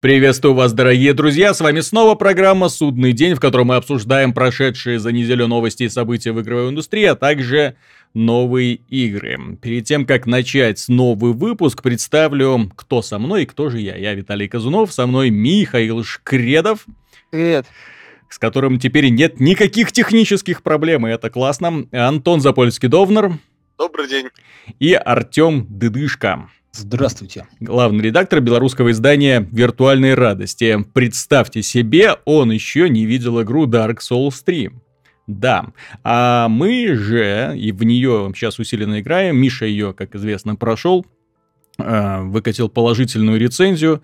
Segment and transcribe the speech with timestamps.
[0.00, 5.00] Приветствую вас, дорогие друзья, с вами снова программа «Судный день», в которой мы обсуждаем прошедшие
[5.00, 7.74] за неделю новости и события в игровой индустрии, а также
[8.14, 9.58] новые игры.
[9.60, 13.96] Перед тем, как начать новый выпуск, представлю, кто со мной и кто же я.
[13.96, 16.86] Я Виталий Казунов, со мной Михаил Шкредов.
[17.30, 17.66] Привет.
[18.28, 21.88] С которым теперь нет никаких технических проблем, и это классно.
[21.90, 23.32] Антон Запольский-Довнер.
[23.76, 24.28] Добрый день.
[24.78, 26.48] И Артем Дыдышко.
[26.78, 27.48] Здравствуйте.
[27.58, 30.78] Главный редактор белорусского издания «Виртуальные радости».
[30.94, 34.70] Представьте себе, он еще не видел игру Dark Souls 3.
[35.26, 35.72] Да,
[36.04, 39.36] а мы же и в нее сейчас усиленно играем.
[39.36, 41.04] Миша ее, как известно, прошел,
[41.78, 44.00] а, выкатил положительную рецензию.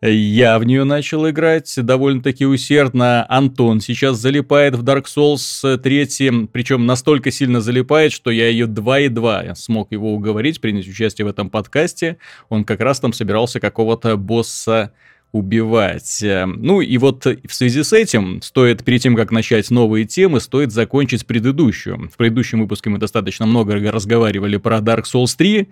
[0.00, 3.26] Я в нее начал играть довольно-таки усердно.
[3.28, 9.00] Антон сейчас залипает в Dark Souls 3, причем настолько сильно залипает, что я ее 2
[9.00, 12.18] и 2 смог его уговорить принять участие в этом подкасте.
[12.48, 14.92] Он как раз там собирался какого-то босса
[15.32, 16.22] убивать.
[16.22, 20.72] Ну и вот в связи с этим стоит, перед тем, как начать новые темы, стоит
[20.72, 22.08] закончить предыдущую.
[22.10, 25.68] В предыдущем выпуске мы достаточно много разговаривали про Dark Souls 3,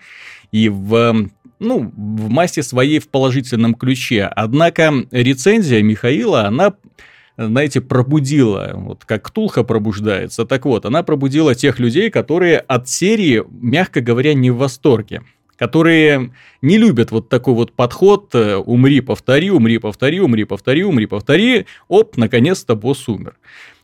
[0.52, 4.24] и в ну, в массе своей в положительном ключе.
[4.24, 6.74] Однако рецензия Михаила, она
[7.38, 13.42] знаете, пробудила, вот как Ктулха пробуждается, так вот, она пробудила тех людей, которые от серии,
[13.50, 15.22] мягко говоря, не в восторге
[15.56, 21.06] которые не любят вот такой вот подход э, «умри, повтори, умри, повтори, умри, повтори, умри,
[21.06, 23.36] повтори», оп, наконец-то босс умер.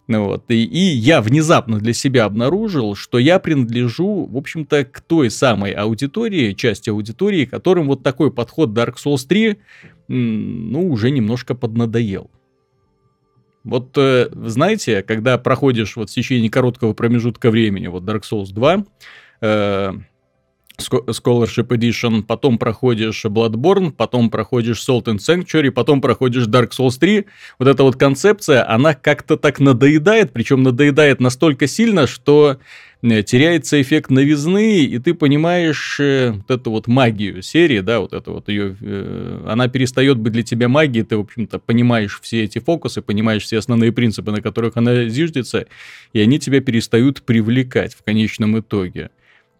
[0.09, 0.45] Ну вот.
[0.49, 5.73] И, и я внезапно для себя обнаружил, что я принадлежу, в общем-то, к той самой
[5.73, 9.57] аудитории, части аудитории, которым вот такой подход Dark Souls 3,
[10.09, 12.31] ну, уже немножко поднадоел.
[13.65, 18.85] Вот, э, знаете, когда проходишь вот в течение короткого промежутка времени, вот Dark Souls 2,
[19.41, 19.93] э,
[20.79, 27.27] Scholarship Edition, потом проходишь Bloodborne, потом проходишь Salt and Sanctuary, потом проходишь Dark Souls 3.
[27.59, 32.59] Вот эта вот концепция, она как-то так надоедает, причем надоедает настолько сильно, что
[33.03, 38.13] э, теряется эффект новизны, и ты понимаешь э, вот эту вот магию серии, да, вот
[38.13, 42.45] это вот ее, э, она перестает быть для тебя магией, ты, в общем-то, понимаешь все
[42.45, 45.67] эти фокусы, понимаешь все основные принципы, на которых она зиждется,
[46.13, 49.11] и они тебя перестают привлекать в конечном итоге.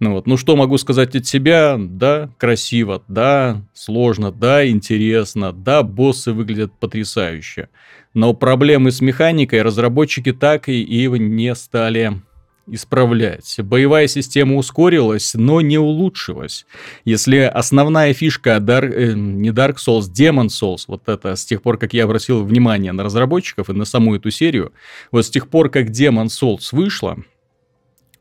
[0.03, 0.27] Ну, вот.
[0.27, 1.77] ну что могу сказать от себя?
[1.79, 7.69] Да, красиво, да, сложно, да, интересно, да, боссы выглядят потрясающе.
[8.13, 12.21] Но проблемы с механикой разработчики так и, и не стали
[12.67, 13.61] исправлять.
[13.63, 16.67] Боевая система ускорилась, но не улучшилась.
[17.05, 21.79] Если основная фишка Dark, э, не Dark Souls, Demon Souls, вот это с тех пор,
[21.79, 24.73] как я обратил внимание на разработчиков и на саму эту серию,
[25.13, 27.19] вот с тех пор, как Demon Souls вышла,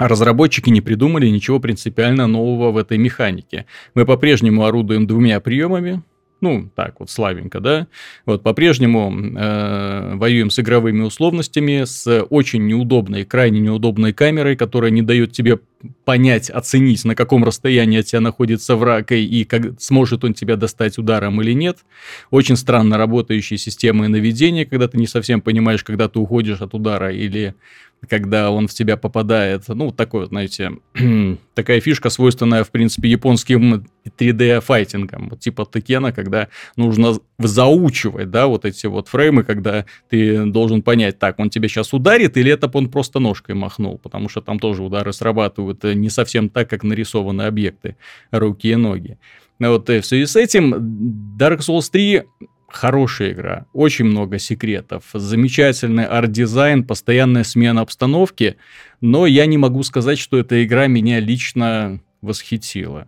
[0.01, 3.67] а разработчики не придумали ничего принципиально нового в этой механике.
[3.94, 6.01] Мы по-прежнему орудуем двумя приемами,
[6.41, 7.85] ну, так вот, славенько, да,
[8.25, 15.03] вот по-прежнему э, воюем с игровыми условностями, с очень неудобной, крайне неудобной камерой, которая не
[15.03, 15.59] дает тебе
[16.03, 20.56] понять, оценить, на каком расстоянии от тебя находится враг и, и как, сможет он тебя
[20.56, 21.78] достать ударом или нет.
[22.31, 27.11] Очень странно работающие системы наведения, когда ты не совсем понимаешь, когда ты уходишь от удара
[27.11, 27.53] или
[28.09, 29.67] когда он в тебя попадает.
[29.67, 30.72] Ну, такой, знаете,
[31.53, 33.85] такая фишка, свойственная, в принципе, японским
[34.17, 35.29] 3D-файтингам.
[35.29, 41.19] Вот типа Текена, когда нужно заучивать, да, вот эти вот фреймы, когда ты должен понять,
[41.19, 44.84] так, он тебя сейчас ударит, или это он просто ножкой махнул, потому что там тоже
[44.84, 47.97] удары срабатывают не совсем так, как нарисованы объекты,
[48.31, 49.17] руки и ноги.
[49.59, 50.73] Вот и в связи с этим
[51.38, 52.23] Dark Souls 3
[52.72, 58.56] Хорошая игра, очень много секретов, замечательный арт-дизайн, постоянная смена обстановки,
[59.02, 63.08] но я не могу сказать, что эта игра меня лично восхитила.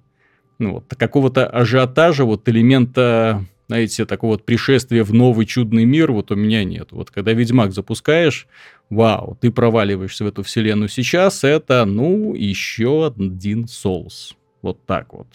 [0.60, 6.32] Ну, вот, какого-то ажиотажа, вот элемента, знаете, такого вот пришествия в новый чудный мир вот
[6.32, 6.90] у меня нет.
[6.92, 8.48] Вот когда Ведьмак запускаешь,
[8.90, 14.36] вау, ты проваливаешься в эту вселенную сейчас, это, ну, еще один Souls.
[14.64, 15.28] Вот так вот.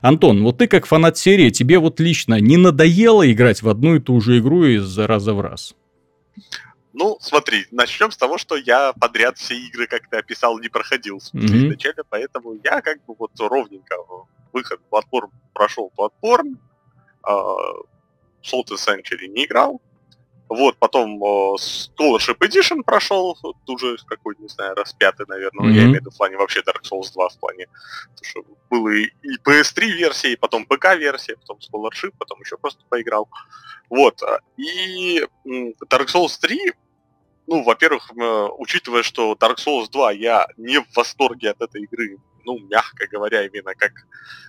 [0.00, 4.00] Антон, вот ты как фанат серии, тебе вот лично не надоело играть в одну и
[4.00, 5.74] ту же игру из раза в раз?
[6.92, 11.18] Ну, смотри, начнем с того, что я подряд все игры, как ты описал, не проходил
[11.18, 11.66] mm-hmm.
[11.66, 13.96] изначально, поэтому я как бы вот ровненько
[14.52, 16.58] выход платформ прошел платформ,
[17.28, 17.32] э,
[18.42, 19.82] Salt Century не играл,
[20.48, 25.72] вот, потом э, Scholarship Edition прошел, уже какой-то, не знаю, распятый, наверное, mm-hmm.
[25.72, 27.66] я имею в виду в плане вообще Dark Souls 2 в плане,
[28.14, 32.56] потому что было и, и PS3 версия, и потом ПК версия, потом Scholarship, потом еще
[32.56, 33.28] просто поиграл.
[33.90, 35.24] Вот, а, и
[35.90, 36.72] Dark Souls 3,
[37.48, 42.18] ну, во-первых, э, учитывая, что Dark Souls 2 я не в восторге от этой игры,
[42.44, 43.92] ну, мягко говоря, именно как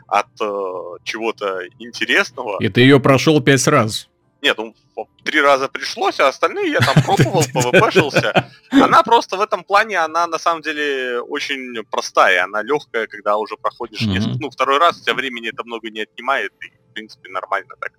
[0.08, 2.58] от э, чего-то интересного.
[2.60, 4.10] И ты ее прошел пять раз.
[4.42, 4.76] Нет, ну,
[5.24, 8.50] три раза пришлось, а остальные я там пробовал, пвпшился.
[8.72, 13.58] Она просто в этом плане, она на самом деле очень простая, она легкая, когда уже
[13.58, 14.12] проходишь mm-hmm.
[14.12, 14.38] несколько...
[14.40, 17.94] Ну, второй раз у тебя времени это много не отнимает, и, в принципе, нормально так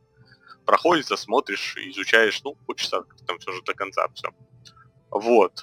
[0.64, 4.28] проходится, смотришь, изучаешь, ну, хочется там все же до конца все.
[5.10, 5.62] Вот.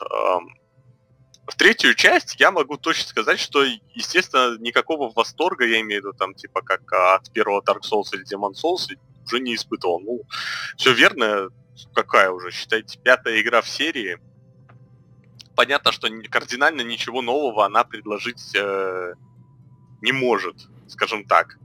[1.48, 3.64] В третью часть я могу точно сказать, что,
[3.94, 8.26] естественно, никакого восторга, я имею в виду, там, типа, как от первого Dark Souls или
[8.26, 10.00] Demon Souls, уже не испытывал.
[10.00, 10.22] Ну,
[10.78, 11.50] все верно,
[11.94, 14.18] какая уже, считайте, пятая игра в серии.
[15.56, 19.14] Понятно, что кардинально ничего нового она предложить э,
[20.02, 21.58] не может, скажем так.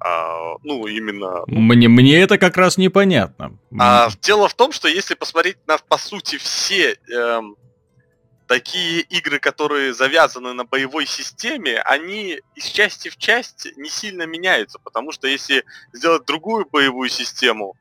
[0.00, 1.42] А, ну, именно...
[1.46, 3.58] Мне, мне это как раз непонятно.
[3.78, 7.40] А, дело в том, что если посмотреть на, по сути, все э,
[8.48, 14.78] такие игры, которые завязаны на боевой системе, они из части в часть не сильно меняются,
[14.78, 17.76] потому что если сделать другую боевую систему,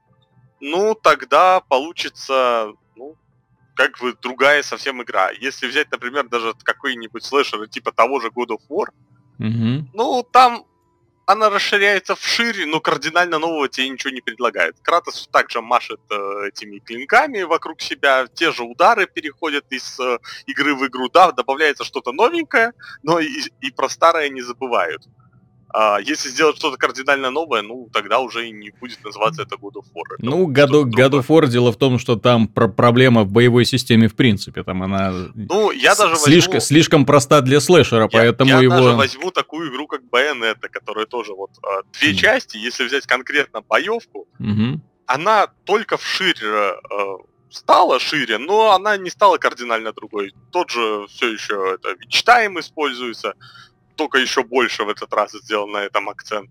[0.59, 3.15] ну, тогда получится, ну,
[3.75, 5.31] как бы другая совсем игра.
[5.31, 8.89] Если взять, например, даже какой-нибудь слэшер типа того же God of War,
[9.39, 9.89] угу.
[9.93, 10.65] ну, там
[11.27, 14.77] она расширяется вширь, но кардинально нового тебе ничего не предлагает.
[14.81, 20.73] Кратос также машет э, этими клинками вокруг себя, те же удары переходят из э, игры
[20.73, 22.71] в игру, да, добавляется что-то новенькое,
[23.03, 23.27] но и,
[23.59, 25.03] и про старое не забывают.
[25.69, 29.73] А если сделать что-то кардинально новое, ну, тогда уже и не будет называться это God
[29.73, 30.15] of War.
[30.17, 33.65] Это ну, God, God of War дело в том, что там про проблема в боевой
[33.65, 34.63] системе в принципе.
[34.63, 36.67] Там она ну, я даже слишком, возьму...
[36.67, 38.75] слишком проста для слэшера, я, поэтому я его...
[38.75, 42.15] Я даже возьму такую игру, как Bayonetta, которая тоже вот а, две mm.
[42.15, 44.79] части, если взять конкретно боевку, mm-hmm.
[45.05, 46.71] она только вширь э,
[47.49, 50.33] стала шире, но она не стала кардинально другой.
[50.51, 53.33] Тот же все еще это Вичтайм используется,
[53.97, 56.49] только еще больше в этот раз сделан на этом акцент.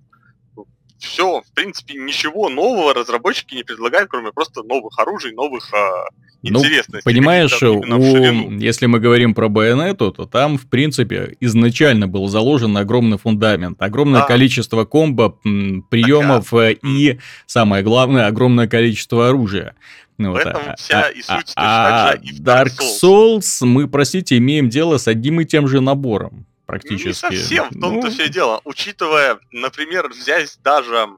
[0.99, 6.07] Все, в принципе, ничего нового разработчики не предлагают, кроме просто новых оружий, новых а,
[6.51, 6.63] ну,
[7.05, 13.19] понимаешь, у, если мы говорим про байонету, то там, в принципе, изначально был заложен огромный
[13.19, 14.27] фундамент, огромное а.
[14.27, 16.71] количество комбо, приемов ага.
[16.71, 19.75] и, самое главное, огромное количество оружия.
[20.19, 23.41] Ну, в этом а, вся и суть а, а, и Dark Souls.
[23.41, 27.09] Souls мы, простите, имеем дело с одним и тем же набором практически.
[27.09, 28.11] Не совсем, в том-то ну...
[28.11, 28.61] все дело.
[28.65, 31.09] Учитывая, например, взять даже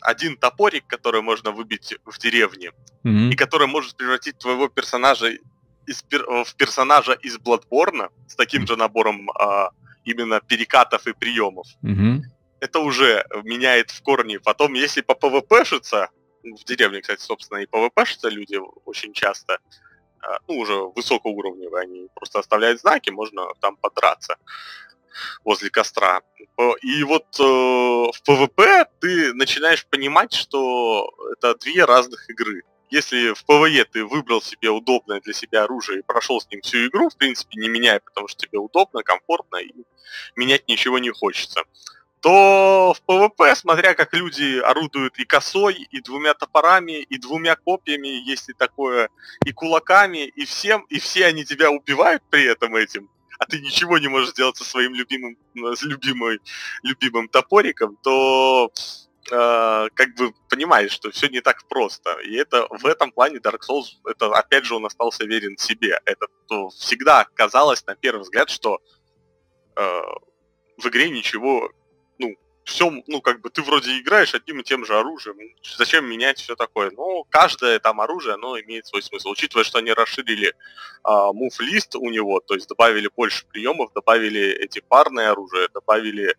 [0.00, 2.72] один топорик, который можно выбить в деревне,
[3.04, 3.30] mm-hmm.
[3.30, 5.38] и который может превратить твоего персонажа
[5.86, 8.68] из, в персонажа из Bloodborne с таким mm-hmm.
[8.68, 9.70] же набором а,
[10.04, 11.66] именно перекатов и приемов.
[11.82, 12.20] Mm-hmm.
[12.60, 14.40] Это уже меняет в корне.
[14.40, 16.08] Потом, если по ПВП-шиться,
[16.42, 19.58] в деревне, кстати, собственно, и ПВП-шиться люди очень часто,
[20.48, 24.36] ну, уже высокоуровневые, они просто оставляют знаки, можно там подраться
[25.44, 26.22] возле костра.
[26.82, 32.62] И вот э, в PvP ты начинаешь понимать, что это две разных игры.
[32.90, 36.86] Если в PvE ты выбрал себе удобное для себя оружие и прошел с ним всю
[36.86, 39.72] игру, в принципе, не меняя, потому что тебе удобно, комфортно и
[40.36, 41.62] менять ничего не хочется,
[42.20, 48.08] то в PvP, смотря как люди орудуют и косой, и двумя топорами, и двумя копьями,
[48.08, 49.08] если такое,
[49.44, 53.98] и кулаками, и всем, и все они тебя убивают при этом этим, а ты ничего
[53.98, 56.40] не можешь сделать со своим любимым, с любимой,
[56.82, 58.72] любимым топориком, то
[59.30, 62.18] э, как бы понимаешь, что все не так просто.
[62.24, 66.00] И это в этом плане Dark Souls, это опять же он остался верен себе.
[66.04, 68.80] Это то, всегда казалось на первый взгляд, что
[69.76, 70.00] э,
[70.78, 71.70] в игре ничего
[72.68, 75.38] всем, ну, как бы ты вроде играешь одним и тем же оружием,
[75.76, 76.90] зачем менять все такое?
[76.90, 79.30] Ну, каждое там оружие, оно имеет свой смысл.
[79.30, 80.54] Учитывая, что они расширили
[81.02, 86.36] а, мув-лист у него, то есть добавили больше приемов, добавили эти парные оружия, добавили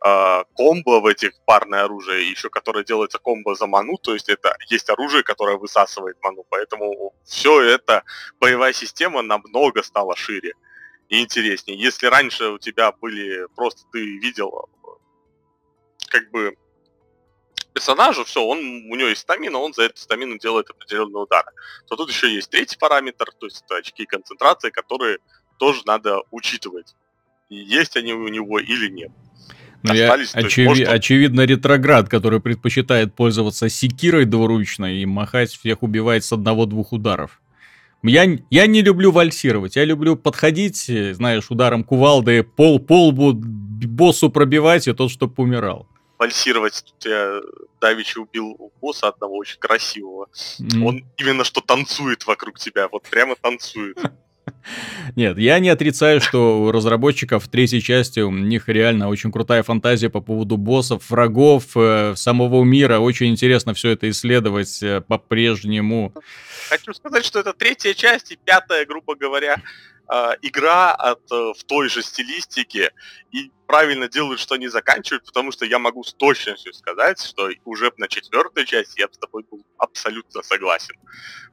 [0.00, 4.56] а, комбо в этих парное оружие, еще которое делается комбо за ману, то есть это
[4.68, 8.02] есть оружие, которое высасывает ману, поэтому все это,
[8.40, 10.54] боевая система намного стала шире
[11.08, 11.78] и интереснее.
[11.78, 14.68] Если раньше у тебя были просто ты видел
[16.08, 16.54] как бы
[17.78, 21.50] персонажу, все, он, у него есть стамина, он за эту стамину делает определенные удары.
[21.88, 25.18] То тут еще есть третий параметр, то есть это очки концентрации, которые
[25.58, 26.94] тоже надо учитывать.
[27.48, 29.10] И есть они у него или нет.
[29.84, 36.24] Ну, я, очеви- может, очевидно, ретроград, который предпочитает пользоваться секирой двуручной и махать всех убивает
[36.24, 37.40] с одного-двух ударов.
[38.02, 44.88] Я, я не люблю вальсировать, я люблю подходить, знаешь, ударом кувалды пол, полбу боссу пробивать,
[44.88, 45.88] и тот, чтоб умирал
[46.18, 46.84] вальсировать.
[47.04, 47.40] Я
[47.80, 50.28] Давичи убил босса одного очень красивого.
[50.60, 50.84] Mm.
[50.84, 53.98] Он именно что танцует вокруг тебя, вот прямо танцует.
[55.16, 60.10] Нет, я не отрицаю, что у разработчиков третьей части у них реально очень крутая фантазия
[60.10, 62.98] по поводу боссов, врагов, э, самого мира.
[62.98, 66.12] Очень интересно все это исследовать э, по-прежнему.
[66.68, 69.62] Хочу сказать, что это третья часть и пятая, грубо говоря,
[70.10, 72.92] э, игра от, в той же стилистике.
[73.32, 77.92] И правильно делают, что они заканчивают, потому что я могу с точностью сказать, что уже
[77.98, 80.96] на четвертой части я с тобой был абсолютно согласен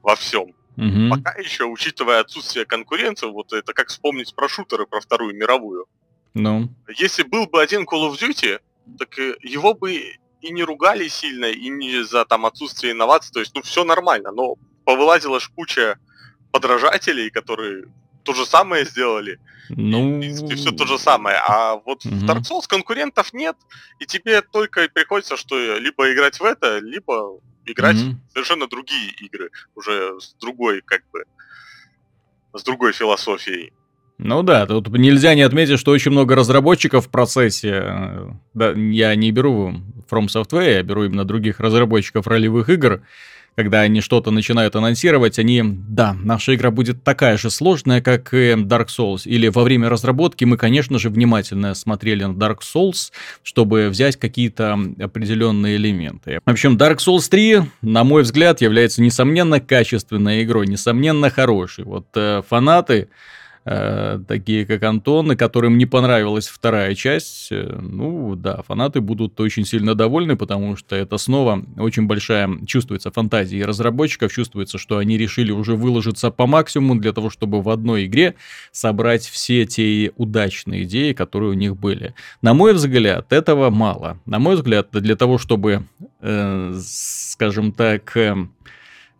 [0.02, 0.54] во всем.
[0.76, 1.10] Угу.
[1.10, 5.86] Пока еще, учитывая отсутствие конкуренции, вот это как вспомнить про шутеры, про Вторую мировую.
[6.34, 6.68] Ну.
[6.96, 8.60] Если был бы один Call of Duty,
[8.98, 13.54] так его бы и не ругали сильно, и не за там отсутствие инноваций, то есть,
[13.54, 15.98] ну, все нормально, но повылазила ж куча
[16.52, 17.86] подражателей, которые
[18.26, 19.38] то же самое сделали.
[19.70, 20.16] Ну...
[20.16, 21.38] И, в принципе, все то же самое.
[21.48, 22.14] А вот угу.
[22.14, 23.56] в Dark Souls конкурентов нет,
[24.00, 28.14] и тебе только приходится, что либо играть в это, либо играть mm-hmm.
[28.32, 31.24] совершенно другие игры, уже с другой, как бы,
[32.54, 33.72] с другой философией.
[34.18, 38.30] Ну да, тут нельзя не отметить, что очень много разработчиков в процессе.
[38.54, 39.74] Да, я не беру
[40.08, 43.02] From Software, я беру именно других разработчиков ролевых игр
[43.56, 48.52] когда они что-то начинают анонсировать, они, да, наша игра будет такая же сложная, как и
[48.52, 49.22] Dark Souls.
[49.24, 54.78] Или во время разработки мы, конечно же, внимательно смотрели на Dark Souls, чтобы взять какие-то
[55.00, 56.40] определенные элементы.
[56.44, 61.84] В общем, Dark Souls 3, на мой взгляд, является несомненно качественной игрой, несомненно хорошей.
[61.84, 63.08] Вот э, фанаты
[63.68, 69.40] Э, такие как Антон, и которым не понравилась вторая часть, э, ну да, фанаты будут
[69.40, 75.18] очень сильно довольны, потому что это снова очень большая, чувствуется фантазия разработчиков, чувствуется, что они
[75.18, 78.36] решили уже выложиться по максимуму для того, чтобы в одной игре
[78.70, 82.14] собрать все те удачные идеи, которые у них были.
[82.42, 84.20] На мой взгляд, этого мало.
[84.26, 85.82] На мой взгляд, для того, чтобы,
[86.20, 88.36] э, скажем так, э,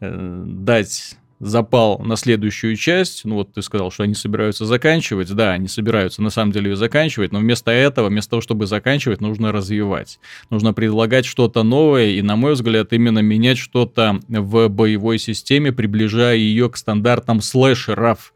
[0.00, 5.52] э дать запал на следующую часть, ну вот ты сказал, что они собираются заканчивать, да,
[5.52, 9.52] они собираются на самом деле ее заканчивать, но вместо этого, вместо того, чтобы заканчивать, нужно
[9.52, 10.19] развивать,
[10.50, 16.37] нужно предлагать что-то новое и, на мой взгляд, именно менять что-то в боевой системе, приближая
[16.37, 18.33] ее к стандартам слэшеров.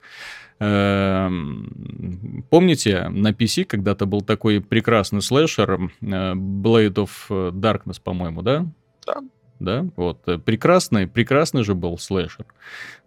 [0.58, 7.10] Эм, помните, на PC когда-то был такой прекрасный слэшер э, Blade of
[7.52, 8.66] Darkness, по-моему, да?
[9.06, 9.22] Да
[9.60, 12.46] да, вот, э, прекрасный, прекрасный же был слэшер,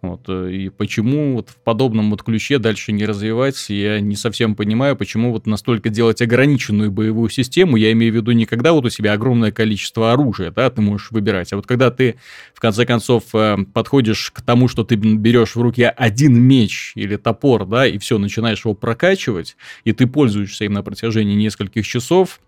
[0.00, 4.54] вот, э, и почему вот в подобном вот ключе дальше не развивать, я не совсем
[4.54, 8.84] понимаю, почему вот настолько делать ограниченную боевую систему, я имею в виду не когда вот
[8.84, 12.16] у тебя огромное количество оружия, да, ты можешь выбирать, а вот когда ты,
[12.54, 17.16] в конце концов, э, подходишь к тому, что ты берешь в руки один меч или
[17.16, 22.40] топор, да, и все, начинаешь его прокачивать, и ты пользуешься им на протяжении нескольких часов,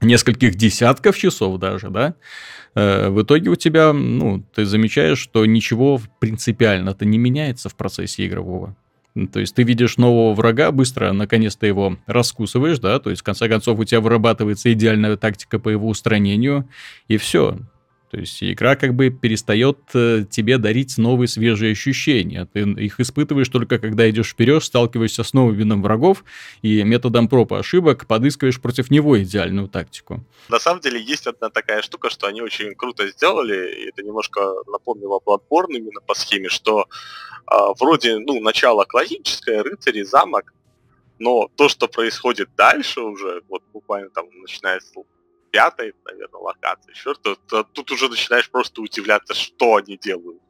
[0.00, 2.14] нескольких десятков часов даже, да,
[2.74, 8.26] э, в итоге у тебя, ну, ты замечаешь, что ничего принципиально-то не меняется в процессе
[8.26, 8.76] игрового.
[9.32, 13.48] То есть ты видишь нового врага, быстро, наконец-то его раскусываешь, да, то есть в конце
[13.48, 16.68] концов у тебя вырабатывается идеальная тактика по его устранению,
[17.08, 17.58] и все.
[18.10, 22.48] То есть игра как бы перестает э, тебе дарить новые свежие ощущения.
[22.52, 26.24] Ты их испытываешь только когда идешь вперед, сталкиваешься с новым видом врагов
[26.62, 30.24] и методом проб и ошибок подыскиваешь против него идеальную тактику.
[30.48, 34.40] На самом деле есть одна такая штука, что они очень круто сделали, и это немножко
[34.66, 36.86] напомнило Bloodborne именно по схеме, что
[37.50, 40.52] э, вроде, ну, начало классическое, рыцари, замок,
[41.20, 44.92] но то, что происходит дальше уже, вот буквально там начиная с
[45.50, 50.40] пятой, наверное, локации, еще то, то тут уже начинаешь просто удивляться, что они делают.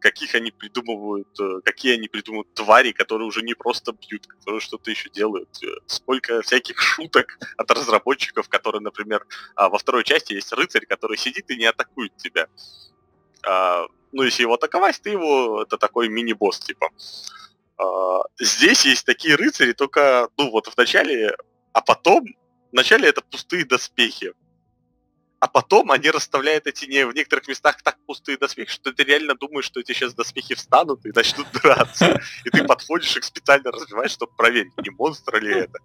[0.00, 4.90] Каких они придумывают, э, какие они придумывают твари, которые уже не просто бьют, которые что-то
[4.90, 5.48] еще делают.
[5.64, 9.26] Э, сколько всяких шуток от разработчиков, которые, например,
[9.56, 12.46] а, во второй части есть рыцарь, который сидит и не атакует тебя.
[13.44, 16.90] А, ну, если его атаковать, ты его, это такой мини-босс, типа.
[17.76, 21.34] А, здесь есть такие рыцари, только, ну, вот в начале,
[21.72, 22.24] а потом
[22.72, 24.32] Вначале это пустые доспехи.
[25.40, 29.36] А потом они расставляют эти не в некоторых местах так пустые доспехи, что ты реально
[29.36, 32.20] думаешь, что эти сейчас доспехи встанут и начнут драться.
[32.44, 35.78] И ты подходишь их специально разбиваешь, чтобы проверить, не монстр ли это.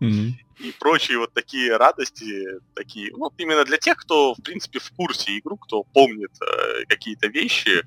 [0.00, 5.38] И прочие вот такие радости, такие, ну, именно для тех, кто, в принципе, в курсе
[5.38, 7.82] игру, кто помнит э, какие-то вещи,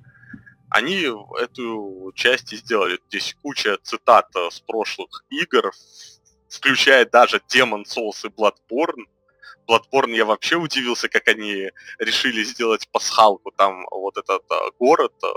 [0.70, 1.08] они
[1.40, 3.00] эту часть и сделали.
[3.08, 5.72] Здесь куча цитат э, с прошлых игр,
[6.50, 9.06] включая даже Demon Souls и Bloodborne.
[9.68, 13.52] Bloodborne я вообще удивился, как они решили сделать пасхалку.
[13.52, 15.28] Там вот этот а, город, а,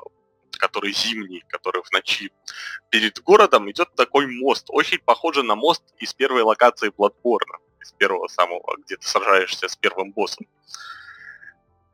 [0.59, 2.31] который зимний, который в ночи.
[2.91, 8.29] Перед городом идет такой мост, очень похожий на мост из первой локации Bloodborne, из первого
[8.29, 10.47] самого, где ты сражаешься с первым боссом.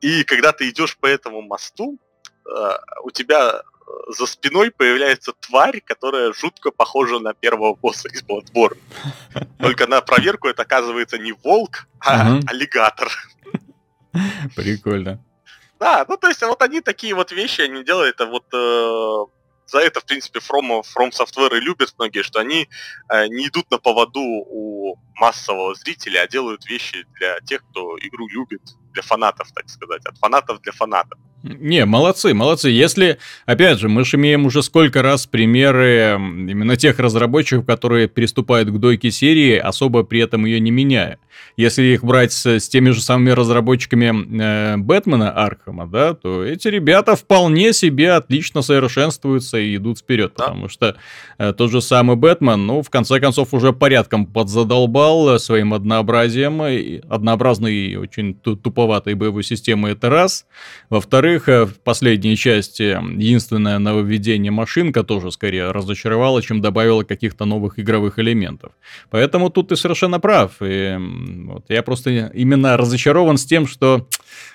[0.01, 1.97] И когда ты идешь по этому мосту,
[2.45, 3.63] а, у тебя
[4.07, 8.77] за спиной появляется тварь, которая жутко похожа на первого босса из Bloodborne.
[9.59, 13.09] Только на проверку это оказывается не волк, а аллигатор.
[14.55, 15.23] Прикольно.
[15.79, 19.25] Да, ну то есть вот они такие вот вещи, они делают это вот э,
[19.67, 22.67] за это, в принципе, From, From Software и любят многие, что они
[23.09, 28.27] э, не идут на поводу у массового зрителя, а делают вещи для тех, кто игру
[28.27, 28.61] любит,
[28.93, 31.19] для фанатов, так сказать, от фанатов для фанатов.
[31.59, 32.69] Не, молодцы, молодцы.
[32.69, 38.69] Если, опять же, мы же имеем уже сколько раз примеры именно тех разработчиков, которые переступают
[38.69, 41.19] к дойке серии, особо при этом ее не меняя.
[41.55, 46.67] Если их брать с, с теми же самыми разработчиками э, Бэтмена Архама, да, то эти
[46.67, 50.45] ребята вполне себе отлично совершенствуются и идут вперед, да.
[50.45, 50.95] потому что
[51.37, 57.01] э, тот же самый Бэтмен, ну, в конце концов, уже порядком подзадолбал своим однообразием, и
[57.09, 60.45] однообразной и очень туповатой боевой системой, это раз.
[60.89, 67.79] Во-вторых, э, в последней части единственное нововведение машинка тоже скорее разочаровало, чем добавило каких-то новых
[67.79, 68.73] игровых элементов.
[69.09, 71.65] Поэтому тут ты совершенно прав, и вот.
[71.69, 74.07] Я просто именно разочарован с тем, что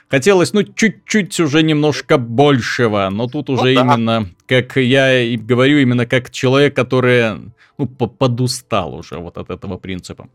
[0.08, 3.80] хотелось, ну, чуть-чуть уже немножко большего, но тут уже ну, да.
[3.80, 9.78] именно, как я и говорю, именно как человек, который, ну, подустал уже вот от этого
[9.78, 10.28] принципа.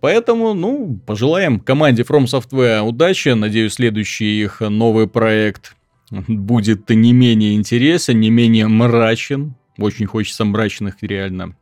[0.00, 3.30] Поэтому, ну, пожелаем команде From Software удачи.
[3.30, 5.74] Надеюсь, следующий их новый проект
[6.10, 9.54] будет не менее интересен, не менее мрачен.
[9.78, 11.56] Очень хочется мрачных реально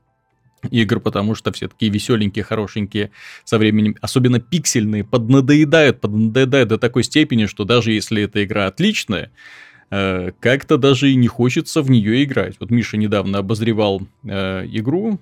[0.71, 3.11] игр, потому что все такие веселенькие, хорошенькие
[3.44, 9.30] со временем, особенно пиксельные, поднадоедают, поднадоедают до такой степени, что даже если эта игра отличная,
[9.90, 12.56] э, как-то даже и не хочется в нее играть.
[12.61, 15.21] Вот Миша недавно обозревал э, игру,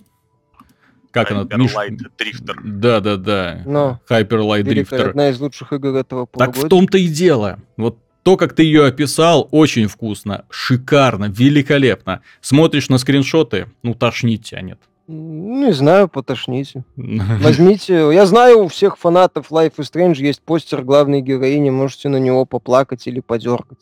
[1.13, 1.63] как Hyper она?
[1.63, 1.75] Миш...
[1.75, 2.55] Light Drifter.
[2.65, 3.63] Да, да, да.
[3.67, 5.11] Но Hyper Light Drifter.
[5.11, 6.55] Одна из лучших игр этого полугодия.
[6.55, 7.59] Так в том-то и дело.
[7.77, 12.23] Вот то, как ты ее описал, очень вкусно, шикарно, великолепно.
[12.41, 14.79] Смотришь на скриншоты, ну тошнить тянет.
[15.09, 16.85] Не знаю, потошните.
[16.97, 18.11] Возьмите.
[18.13, 22.45] Я знаю, у всех фанатов Life is Strange есть постер главной героини, можете на него
[22.47, 23.79] поплакать или подергать.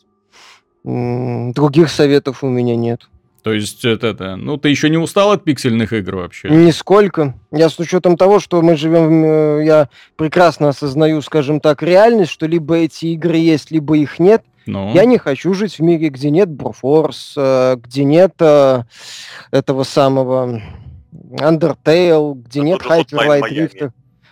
[0.83, 3.07] Других советов у меня нет.
[3.43, 6.49] То есть это, это, ну ты еще не устал от пиксельных игр вообще?
[6.49, 7.33] Нисколько.
[7.51, 12.45] Я с учетом того, что мы живем, э, я прекрасно осознаю, скажем так, реальность, что
[12.45, 14.43] либо эти игры есть, либо их нет.
[14.67, 14.91] Но...
[14.93, 18.83] Я не хочу жить в мире, где нет Broforce, э, где нет э,
[19.49, 20.61] этого самого
[21.11, 23.91] Undertale, где нет Hyper Light Drifter,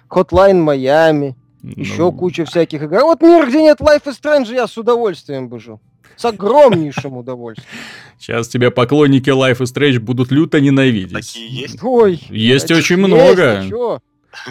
[0.10, 1.74] Hotline Miami, ну...
[1.76, 2.98] еще куча всяких игр.
[2.98, 5.80] А вот мир, где нет Life is Strange, я с удовольствием бы жил.
[6.16, 7.70] С огромнейшим удовольствием.
[8.18, 11.14] Сейчас тебя поклонники Life is Strange будут люто ненавидеть.
[11.14, 11.84] Такие есть?
[11.84, 12.22] Ой.
[12.30, 13.62] Есть очень есть, много.
[13.62, 14.00] Ты чё?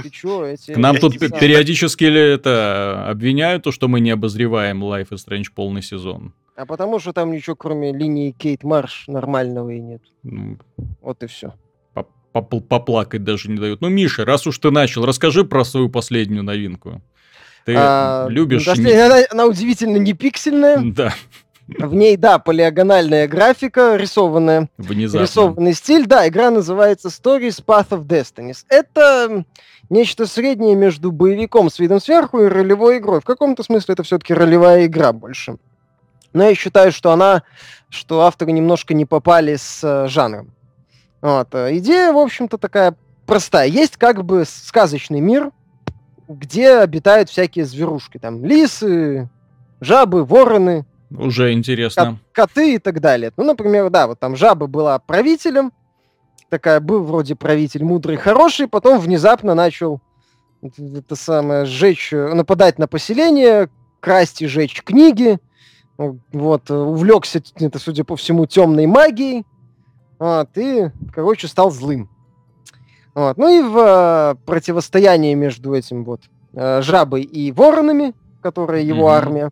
[0.02, 0.72] Ты чё, эти...
[0.72, 5.82] К нам тут периодически это обвиняют, то, что мы не обозреваем Life is Strange полный
[5.82, 6.32] сезон.
[6.56, 10.02] А потому что там ничего, кроме линии Кейт Марш, нормального и нет.
[10.24, 10.58] Ну,
[11.00, 11.54] вот и все
[12.32, 13.80] поплакать даже не дают.
[13.80, 17.02] Ну, Миша, раз уж ты начал, расскажи про свою последнюю новинку.
[17.64, 18.66] Ты а, любишь...
[18.68, 20.78] Она, она удивительно не пиксельная.
[20.94, 21.14] Да.
[21.68, 24.70] В ней, да, полиагональная графика, рисованная.
[24.78, 25.24] Внезапно.
[25.24, 26.06] Рисованный стиль.
[26.06, 28.64] Да, игра называется Stories Path of Destinies.
[28.70, 29.44] Это
[29.90, 33.20] нечто среднее между боевиком с видом сверху и ролевой игрой.
[33.20, 35.58] В каком-то смысле это все-таки ролевая игра больше.
[36.32, 37.42] Но я считаю, что она,
[37.90, 40.54] что авторы немножко не попали с э, жанром.
[41.20, 41.54] Вот.
[41.54, 42.94] Э, идея, в общем-то, такая
[43.26, 43.68] простая.
[43.68, 45.50] Есть как бы сказочный мир,
[46.28, 48.18] где обитают всякие зверушки.
[48.18, 49.28] Там лисы,
[49.80, 50.86] жабы, вороны.
[51.10, 52.18] Уже интересно.
[52.34, 53.32] Кот, коты и так далее.
[53.36, 55.72] Ну, например, да, вот там жаба была правителем,
[56.50, 60.00] такая был вроде правитель мудрый, хороший, потом внезапно начал
[60.62, 63.68] это самое сжечь, э, нападать на поселение,
[64.00, 65.38] красть и жечь книги.
[65.96, 69.44] Вот, увлекся, это, судя по всему, темной магией.
[70.18, 72.10] Вот, и, короче, стал злым.
[73.14, 73.36] Вот.
[73.36, 76.20] Ну и в э, противостоянии между этим вот
[76.54, 79.16] э, жабой и воронами, которая его mm-hmm.
[79.16, 79.50] армия,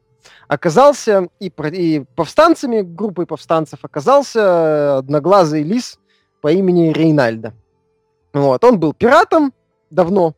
[0.49, 5.99] оказался и, и повстанцами, группой повстанцев оказался одноглазый лис
[6.41, 7.55] по имени Рейнальда.
[8.33, 8.63] Вот.
[8.63, 9.53] Он был пиратом
[9.91, 10.35] давно,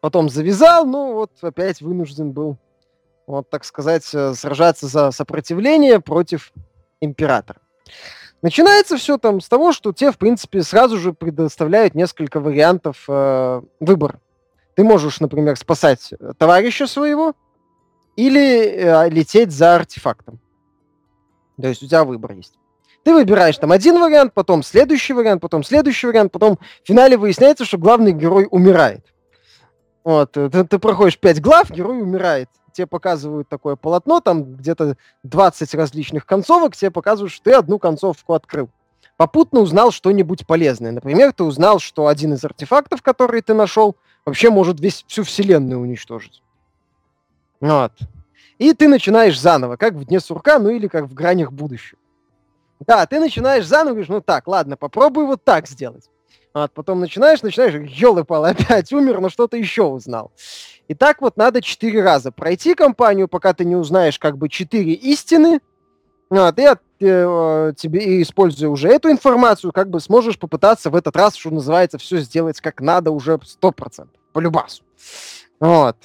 [0.00, 2.56] потом завязал, ну вот опять вынужден был,
[3.26, 6.52] вот так сказать, э, сражаться за сопротивление против
[7.00, 7.60] императора.
[8.44, 13.62] Начинается все там с того, что те, в принципе, сразу же предоставляют несколько вариантов э,
[13.80, 14.20] выбора.
[14.74, 17.32] Ты можешь, например, спасать товарища своего
[18.16, 20.40] или э, лететь за артефактом.
[21.58, 22.52] То есть у тебя выбор есть.
[23.02, 27.64] Ты выбираешь там один вариант, потом следующий вариант, потом следующий вариант, потом в финале выясняется,
[27.64, 29.06] что главный герой умирает.
[30.04, 32.50] Вот, э, ты, ты проходишь пять глав, герой умирает.
[32.74, 38.34] Тебе показывают такое полотно, там где-то 20 различных концовок, тебе показывают, что ты одну концовку
[38.34, 38.68] открыл.
[39.16, 40.90] Попутно узнал что-нибудь полезное.
[40.92, 45.80] Например, ты узнал, что один из артефактов, который ты нашел, вообще может весь, всю вселенную
[45.80, 46.42] уничтожить.
[47.60, 47.92] Вот.
[48.58, 51.98] И ты начинаешь заново, как в Дне сурка, ну или как в гранях будущего.
[52.80, 56.10] Да, ты начинаешь заново, говоришь, ну так, ладно, попробуй вот так сделать.
[56.54, 60.32] Вот, потом начинаешь, начинаешь, елы-палы, опять умер, но что-то еще узнал.
[60.86, 64.92] И так вот надо четыре раза пройти компанию, пока ты не узнаешь как бы четыре
[64.92, 65.60] истины,
[66.30, 71.16] вот, и от, э, тебе, используя уже эту информацию, как бы сможешь попытаться в этот
[71.16, 74.84] раз, что называется, все сделать как надо уже 100%, по любасу.
[75.60, 75.96] Вот.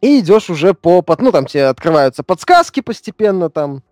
[0.00, 3.82] И идешь уже по, ну, там тебе открываются подсказки постепенно, там,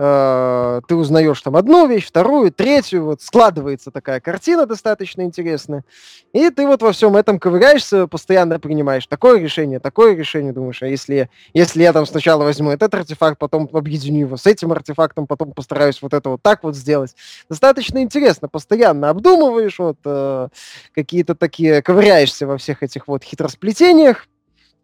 [0.00, 5.84] э, ты узнаешь там одну вещь, вторую, третью, вот складывается такая картина достаточно интересная,
[6.32, 10.86] и ты вот во всем этом ковыряешься, постоянно принимаешь такое решение, такое решение, думаешь, а
[10.86, 15.52] если, если я там сначала возьму этот артефакт, потом объединю его с этим артефактом, потом
[15.52, 17.14] постараюсь вот это вот так вот сделать.
[17.50, 20.48] Достаточно интересно, постоянно обдумываешь, вот э,
[20.94, 24.26] какие-то такие, ковыряешься во всех этих вот хитросплетениях,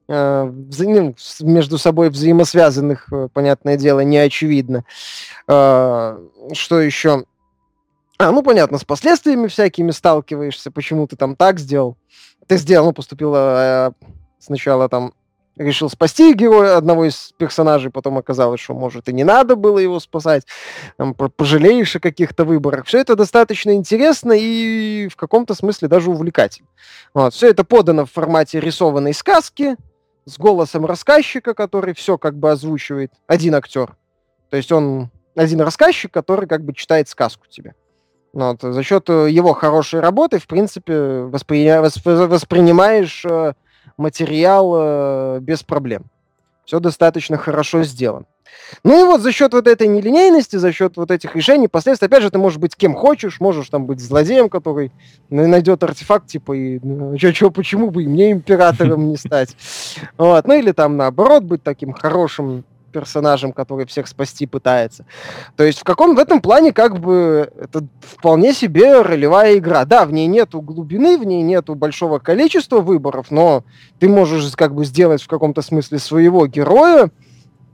[0.09, 4.85] между собой взаимосвязанных, э, понятное дело, не очевидно.
[5.49, 6.19] Э,
[6.53, 7.25] что еще?
[8.19, 11.97] А, ну, понятно, с последствиями всякими сталкиваешься, почему ты там так сделал.
[12.47, 13.91] Ты сделал, ну, поступил э,
[14.39, 15.13] сначала там
[15.57, 19.99] решил спасти героя, одного из персонажей, потом оказалось, что, может, и не надо было его
[20.01, 20.45] спасать,
[20.97, 22.87] там, пожалеешь о каких-то выборах.
[22.87, 26.69] Все это достаточно интересно и в каком-то смысле даже увлекательно.
[27.15, 27.35] Вот.
[27.35, 29.77] Все это подано в формате рисованной сказки,
[30.27, 33.97] с голосом рассказчика, который все как бы озвучивает, один актер.
[34.51, 37.75] То есть он один рассказчик, который как бы читает сказку тебе.
[38.33, 38.61] Вот.
[38.61, 41.71] За счет э, его хорошей работы, в принципе, воспри...
[41.79, 43.55] воспринимаешь э,
[43.97, 46.11] материал э, без проблем.
[46.65, 48.27] Все достаточно хорошо сделано.
[48.85, 52.23] Ну и вот за счет вот этой нелинейности, за счет вот этих решений, последствий, опять
[52.23, 54.93] же, ты можешь быть кем хочешь, можешь там быть злодеем, который
[55.31, 59.57] найдет артефакт, типа, и ну, чё, почему бы и мне императором не стать.
[60.17, 60.47] Вот.
[60.47, 62.65] Ну или там наоборот быть таким хорошим
[62.97, 65.05] персонажем, который всех спасти пытается.
[65.55, 69.85] То есть в каком в этом плане как бы это вполне себе ролевая игра.
[69.85, 73.65] Да, в ней нету глубины, в ней нету большого количества выборов, но
[73.99, 77.11] ты можешь как бы сделать в каком-то смысле своего героя,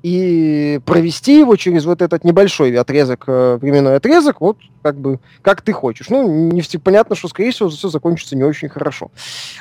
[0.03, 5.62] и провести его через вот этот небольшой отрезок, э, временной отрезок, вот как бы как
[5.62, 6.09] ты хочешь.
[6.09, 9.11] Ну, не все понятно, что, скорее всего, все закончится не очень хорошо.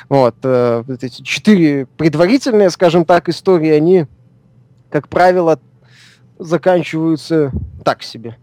[0.08, 4.06] Вот, э, вот эти четыре предварительные, скажем так, истории, они,
[4.90, 5.60] как правило,
[6.38, 7.52] заканчиваются
[7.84, 8.36] так себе.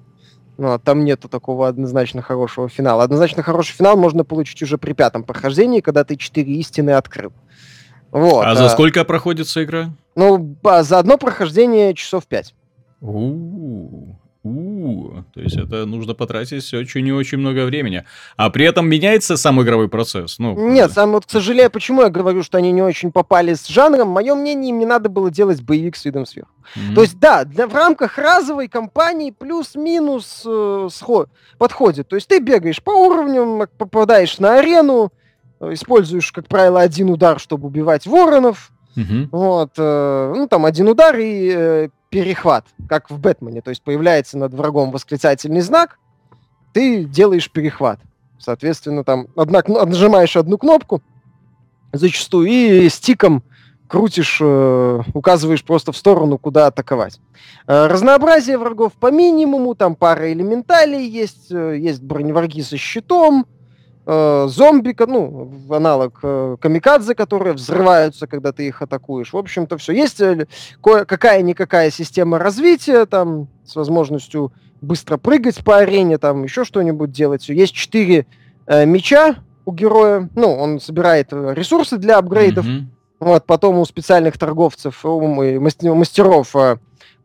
[0.57, 3.03] Ну, а там нету такого однозначно хорошего финала.
[3.03, 7.31] Однозначно хороший финал можно получить уже при пятом прохождении, когда ты четыре истины открыл.
[8.11, 9.89] Вот, а, а за сколько проходится игра?
[10.15, 12.53] Ну, за одно прохождение часов пять.
[13.01, 14.19] У-у-у.
[14.41, 18.05] У, то есть это нужно потратить очень и очень много времени.
[18.37, 20.39] А при этом меняется сам игровой процесс.
[20.39, 23.67] Ну, Нет, сам вот, к сожалению, почему я говорю, что они не очень попали с
[23.67, 26.51] жанром, мое мнение, им не надо было делать боевик с видом сверху.
[26.75, 26.95] Mm-hmm.
[26.95, 32.07] То есть, да, для, в рамках разовой кампании плюс-минус э, сход, подходит.
[32.07, 35.11] То есть ты бегаешь по уровням, попадаешь на арену,
[35.61, 38.71] используешь, как правило, один удар, чтобы убивать воронов.
[38.95, 39.29] Угу.
[39.31, 43.61] Вот, э, ну там один удар и э, перехват, как в Бэтмене.
[43.61, 45.99] То есть появляется над врагом восклицательный знак,
[46.73, 47.99] ты делаешь перехват.
[48.39, 51.01] Соответственно, там одна, нажимаешь одну кнопку,
[51.91, 53.43] зачастую, и стиком
[53.87, 57.19] крутишь, э, указываешь просто в сторону, куда атаковать.
[57.67, 63.47] Э, разнообразие врагов по минимуму, там пара элементалей есть, э, есть броневраги со щитом,
[64.09, 69.33] э, зомби, ну, аналог э, камикадзе, которые взрываются, когда ты их атакуешь.
[69.33, 69.93] В общем-то, все.
[69.93, 70.47] Есть э,
[70.81, 77.47] какая-никакая система развития, там, с возможностью быстро прыгать по арене, там, еще что-нибудь делать.
[77.49, 78.25] Есть четыре
[78.65, 80.27] э, меча у героя.
[80.35, 82.65] Ну, он собирает э, ресурсы для апгрейдов.
[82.65, 82.85] Mm-hmm.
[83.19, 86.55] Вот, потом у специальных торговцев, у мастеров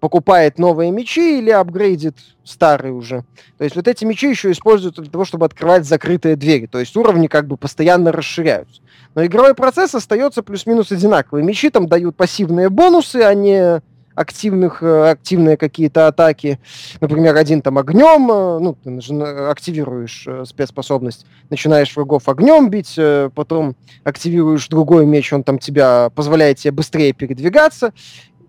[0.04, 3.24] покупает новые мечи или апгрейдит старые уже.
[3.56, 6.66] То есть вот эти мечи еще используют для того, чтобы открывать закрытые двери.
[6.66, 8.82] То есть уровни как бы постоянно расширяются.
[9.14, 11.42] Но игровой процесс остается плюс-минус одинаковый.
[11.42, 13.80] Мечи там дают пассивные бонусы, а не
[14.14, 16.58] активных, э, активные какие-то атаки.
[17.00, 22.98] Например, один там огнем, э, ну, ты активируешь э, спецспособность, начинаешь врагов огнем бить,
[23.34, 27.92] потом активируешь другой меч, он там тебя позволяет тебе быстрее передвигаться,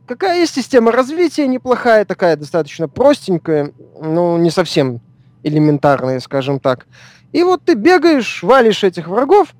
[0.07, 5.01] Какая есть система развития неплохая, такая достаточно простенькая, но не совсем
[5.43, 6.85] элементарная, скажем так.
[7.31, 9.53] И вот ты бегаешь, валишь этих врагов,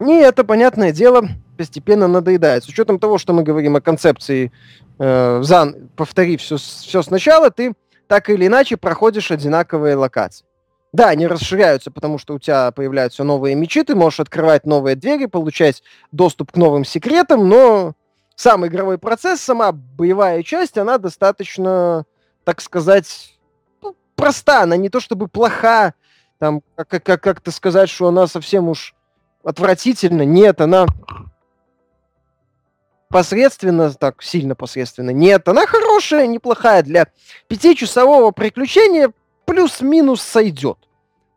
[0.00, 2.64] и это, понятное дело, постепенно надоедает.
[2.64, 4.52] С учетом того, что мы говорим о концепции
[4.98, 7.74] э, зан, повтори все, все сначала, ты
[8.08, 10.44] так или иначе проходишь одинаковые локации.
[10.92, 15.26] Да, они расширяются, потому что у тебя появляются новые мечи, ты можешь открывать новые двери,
[15.26, 17.94] получать доступ к новым секретам, но
[18.36, 22.04] сам игровой процесс, сама боевая часть, она достаточно,
[22.44, 23.38] так сказать,
[23.82, 24.62] ну, проста.
[24.62, 25.94] Она не то чтобы плоха,
[26.38, 28.94] там, как, как, как-то сказать, что она совсем уж
[29.42, 30.22] отвратительна.
[30.22, 30.86] Нет, она
[33.08, 35.10] посредственно, так сильно посредственно.
[35.10, 36.82] Нет, она хорошая, неплохая.
[36.82, 37.08] Для
[37.48, 39.12] пятичасового приключения
[39.46, 40.78] плюс-минус сойдет.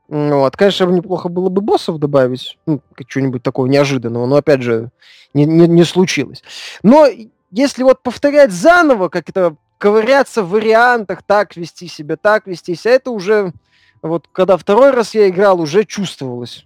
[0.09, 4.89] Вот, конечно, неплохо было бы боссов добавить, ну, что-нибудь такого неожиданного, но опять же,
[5.35, 6.41] не, не, не случилось.
[6.81, 7.07] Но
[7.51, 12.95] если вот повторять заново, как это ковыряться в вариантах, так вести себя, так вести себя,
[12.95, 13.53] это уже,
[14.01, 16.65] вот когда второй раз я играл, уже чувствовалось.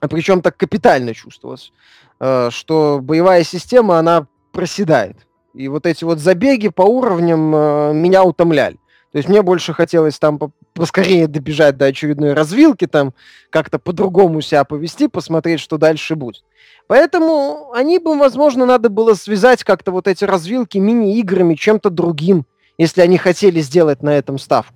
[0.00, 1.72] А причем так капитально чувствовалось,
[2.18, 5.16] э, что боевая система, она проседает.
[5.54, 8.76] И вот эти вот забеги по уровням э, меня утомляли.
[9.16, 10.38] То есть мне больше хотелось там
[10.74, 13.14] поскорее добежать до очередной развилки, там
[13.48, 16.44] как-то по-другому себя повести, посмотреть, что дальше будет.
[16.86, 22.44] Поэтому они бы, возможно, надо было связать как-то вот эти развилки мини-играми чем-то другим,
[22.76, 24.75] если они хотели сделать на этом ставку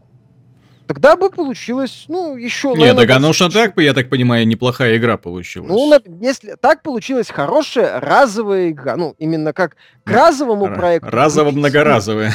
[0.91, 2.75] тогда бы получилось, ну, еще...
[2.77, 5.69] Нет, так оно что так, я так понимаю, неплохая игра получилась.
[5.71, 11.09] Ну, если так получилась хорошая разовая игра, ну, именно как к разовому Р- проекту.
[11.09, 12.35] Разово-многоразовая.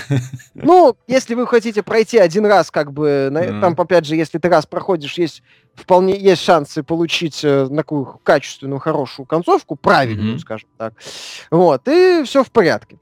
[0.53, 3.59] Ну, если вы хотите пройти один раз, как бы, mm.
[3.59, 8.79] там, опять же, если ты раз проходишь, есть вполне есть шансы получить э, такую качественную,
[8.79, 10.39] хорошую концовку, правильную, mm-hmm.
[10.39, 10.93] скажем так.
[11.51, 12.95] Вот, и все в порядке.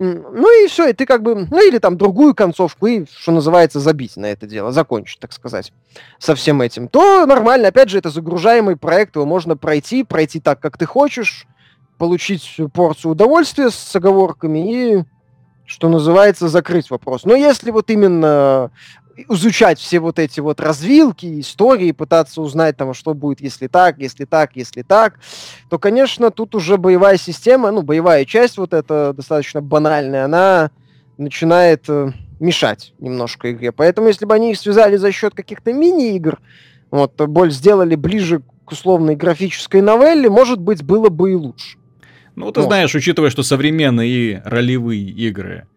[0.00, 3.78] Ну и все, и ты как бы, ну или там другую концовку, и, что называется,
[3.78, 5.72] забить на это дело, закончить, так сказать,
[6.18, 10.58] со всем этим, то нормально, опять же, это загружаемый проект, его можно пройти, пройти так,
[10.58, 11.46] как ты хочешь,
[11.96, 15.04] получить порцию удовольствия с оговорками и,
[15.64, 17.24] что называется, закрыть вопрос.
[17.24, 18.72] Но если вот именно
[19.28, 24.24] изучать все вот эти вот развилки, истории, пытаться узнать там, что будет, если так, если
[24.24, 25.18] так, если так,
[25.70, 30.70] то, конечно, тут уже боевая система, ну, боевая часть вот эта достаточно банальная, она
[31.16, 33.72] начинает э, мешать немножко игре.
[33.72, 36.40] Поэтому, если бы они их связали за счет каких-то мини-игр,
[36.90, 41.78] вот, боль сделали ближе к условной графической новелле, может быть, было бы и лучше.
[42.36, 42.66] Ну, ты вот.
[42.66, 45.68] знаешь, учитывая, что современные ролевые игры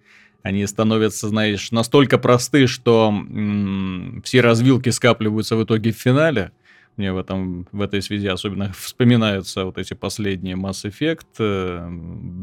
[0.43, 6.51] они становятся, знаешь, настолько просты, что м- все развилки скапливаются в итоге в финале.
[6.95, 11.87] Мне в, этом, в этой связи особенно вспоминаются вот эти последние Mass Effect, э,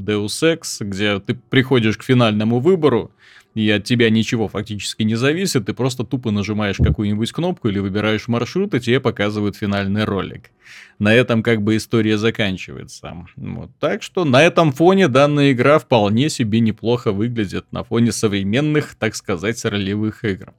[0.06, 3.10] Deus Ex, где ты приходишь к финальному выбору,
[3.54, 8.28] и от тебя ничего фактически не зависит, ты просто тупо нажимаешь какую-нибудь кнопку или выбираешь
[8.28, 10.50] маршрут, и тебе показывают финальный ролик.
[10.98, 13.16] На этом как бы история заканчивается.
[13.36, 13.70] Вот.
[13.78, 19.14] Так что на этом фоне данная игра вполне себе неплохо выглядит, на фоне современных, так
[19.14, 20.52] сказать, ролевых игр.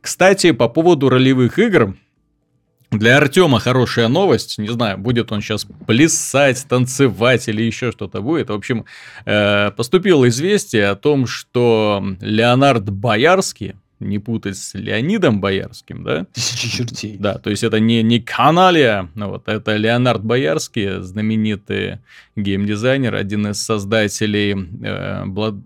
[0.00, 1.96] Кстати, по поводу ролевых игр,
[2.98, 4.58] для Артема хорошая новость.
[4.58, 8.50] Не знаю, будет он сейчас плясать, танцевать или еще что-то будет.
[8.50, 8.84] В общем,
[9.24, 16.26] э, поступило известие о том, что Леонард Боярский, не путать с Леонидом Боярским, да?
[16.32, 17.16] Тысячи чертей.
[17.18, 21.98] Да, то есть это не, не Каналия, вот, это Леонард Боярский, знаменитый
[22.36, 25.60] геймдизайнер, один из создателей э, Blood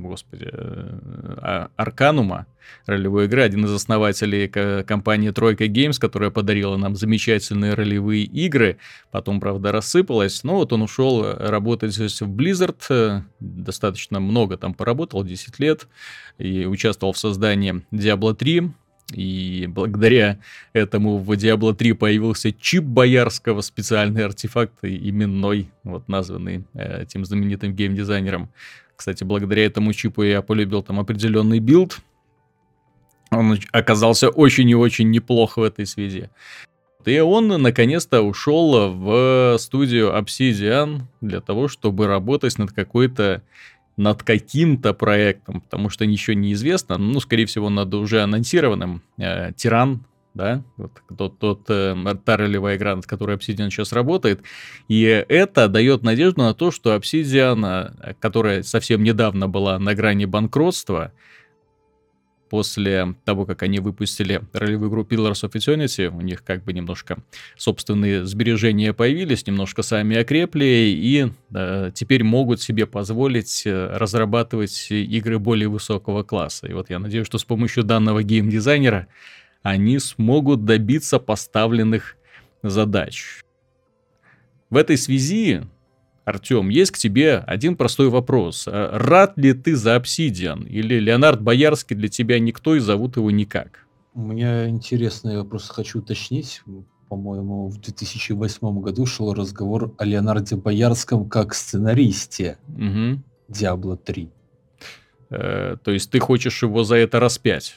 [0.00, 0.98] господи, э,
[1.42, 2.46] а, Арканума,
[2.86, 4.48] ролевой игры, один из основателей
[4.84, 8.78] компании Тройка Games, которая подарила нам замечательные ролевые игры,
[9.10, 14.74] потом, правда, рассыпалась, но вот он ушел работать здесь в Blizzard, э, достаточно много там
[14.74, 15.88] поработал, 10 лет,
[16.38, 18.72] и участвовал в создании Diablo 3,
[19.12, 20.38] и благодаря
[20.72, 27.74] этому в Diablo 3 появился чип Боярского, специальный артефакт, именной, вот названный э, этим знаменитым
[27.74, 28.50] геймдизайнером.
[28.96, 31.98] Кстати, благодаря этому чипу я полюбил там определенный build.
[33.30, 36.30] Он оказался очень и очень неплох в этой связи.
[37.04, 43.42] И он наконец-то ушел в студию Obsidian для того, чтобы работать над какой-то
[43.96, 49.52] над каким-то проектом, потому что ничего не известно, ну, скорее всего, над уже анонсированным э,
[49.52, 54.42] Tyranny, да, вот тот, тот э, та ролевая игра, над которой Obsidian сейчас работает,
[54.88, 60.24] и это дает надежду на то, что Obsidian, э, которая совсем недавно была на грани
[60.24, 61.12] банкротства,
[62.54, 67.18] после того, как они выпустили ролевую игру Pillars of Eternity, у них как бы немножко
[67.56, 75.38] собственные сбережения появились, немножко сами окрепли, и э, теперь могут себе позволить э, разрабатывать игры
[75.38, 76.68] более высокого класса.
[76.68, 79.08] И вот я надеюсь, что с помощью данного геймдизайнера
[79.64, 82.16] они смогут добиться поставленных
[82.62, 83.42] задач.
[84.70, 85.62] в этой связи,
[86.24, 88.66] Артем, есть к тебе один простой вопрос.
[88.68, 90.66] А рад ли ты за Obsidian?
[90.68, 93.86] Или Леонард Боярский для тебя никто и зовут его никак?
[94.14, 96.62] У меня интересный вопрос, хочу уточнить.
[97.08, 103.22] По-моему, в 2008 году шел разговор о Леонарде Боярском как сценаристе угу.
[103.48, 104.30] Diablo 3.
[105.30, 107.76] Э, то есть ты хочешь его за это распять?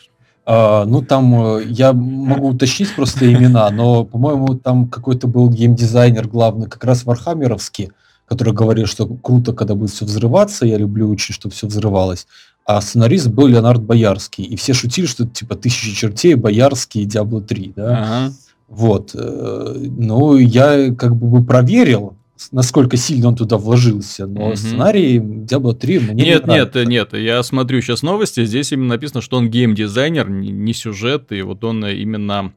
[0.50, 6.26] А, ну, там э, я могу уточнить просто имена, но, по-моему, там какой-то был геймдизайнер
[6.26, 7.92] главный, как раз Вархаммеровский,
[8.26, 12.28] который говорил, что круто, когда будет все взрываться, я люблю очень, чтобы все взрывалось.
[12.66, 14.46] А сценарист был Леонард Боярский.
[14.46, 17.74] И все шутили, что это типа «Тысячи чертей», «Боярский» и «Диабло 3».
[17.76, 17.98] Да?
[17.98, 18.34] Ага.
[18.70, 19.12] Вот.
[19.16, 22.16] Э, ну, я как бы проверил,
[22.52, 24.56] насколько сильно он туда вложился, но угу.
[24.56, 29.22] сценарий Diablo 3 мне Нет, не нет, нет, я смотрю сейчас новости, здесь именно написано,
[29.22, 32.54] что он геймдизайнер, не сюжет, и вот он именно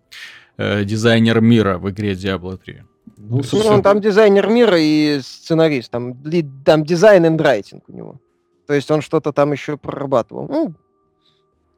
[0.56, 2.82] э, дизайнер мира в игре Diablo 3.
[3.16, 3.74] Ну, ну собственно...
[3.74, 6.16] он там дизайнер мира и сценарист, там,
[6.64, 8.20] там дизайн и райтинг у него.
[8.66, 10.46] То есть он что-то там еще прорабатывал.
[10.48, 10.74] Ну,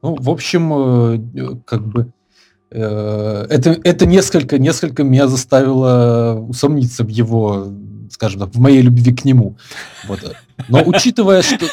[0.01, 2.11] ну в общем, э, как бы
[2.71, 7.67] э, это, это несколько, несколько меня заставило усомниться в его
[8.13, 9.57] скажем так, в моей любви к нему.
[10.07, 10.19] Вот.
[10.69, 11.65] Но учитывая, что...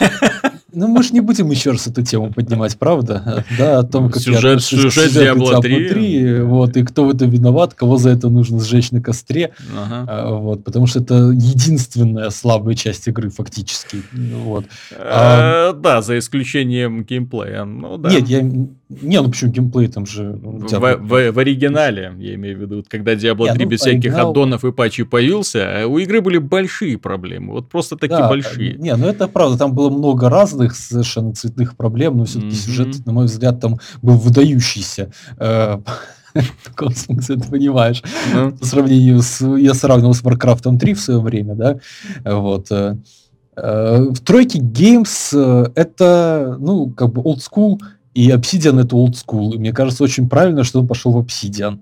[0.72, 3.44] Ну, мы же не будем еще раз эту тему поднимать, правда?
[3.58, 5.88] Да, о том, как сюжет, я сюжет Diablo 3.
[5.88, 6.42] 3.
[6.42, 9.52] Вот, и кто в этом виноват, кого за это нужно сжечь на костре.
[9.76, 10.04] Ага.
[10.08, 14.02] А, вот, потому что это единственная слабая часть игры, фактически.
[14.12, 14.66] Вот.
[14.96, 17.64] А, да, за исключением геймплея.
[17.64, 18.08] Ну, да.
[18.10, 18.48] Нет, я
[18.90, 20.36] не, ну почему геймплей там же...
[20.42, 24.12] Ну, в, в, в оригинале, я имею в виду, когда Diablo 3 ну, без всяких
[24.12, 24.30] оригинал...
[24.30, 28.74] аддонов и патчей появился, у игры были большие проблемы, вот просто такие да, большие.
[28.74, 32.66] Не, ну это правда, там было много разных совершенно цветных проблем, но все-таки mm-hmm.
[32.66, 35.12] сюжет, на мой взгляд, там был выдающийся.
[35.38, 35.78] Э,
[36.34, 38.02] в каком смысле ты понимаешь?
[38.34, 38.50] Ну.
[38.52, 39.40] По сравнению с...
[39.56, 41.78] Я сравнивал с Warcraft 3 в свое время, да?
[42.24, 42.72] Вот.
[42.72, 42.96] Э,
[43.56, 47.78] э, в тройке Games это, ну, как бы old school
[48.14, 49.54] и Obsidian это old school.
[49.54, 51.78] И мне кажется, очень правильно, что он пошел в Obsidian.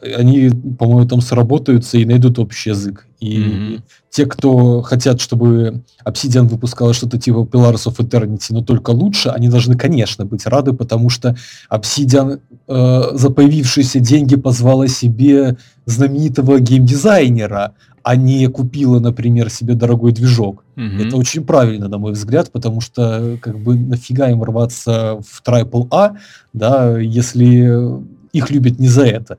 [0.00, 3.06] Они, по-моему, там сработаются и найдут общий язык.
[3.20, 3.80] И mm-hmm.
[4.10, 9.48] те, кто хотят, чтобы Obsidian выпускала что-то типа Pillars of Eternity, но только лучше, они
[9.48, 11.36] должны, конечно, быть рады, потому что
[11.70, 20.12] Obsidian э, за появившиеся деньги позвала себе знаменитого геймдизайнера, а не купила, например, себе дорогой
[20.12, 20.64] движок.
[20.76, 21.06] Mm-hmm.
[21.06, 26.16] Это очень правильно, на мой взгляд, потому что как бы нафига им рваться в AAA,
[26.52, 28.00] да, если
[28.32, 29.38] их любят не за это.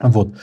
[0.00, 0.34] Вот.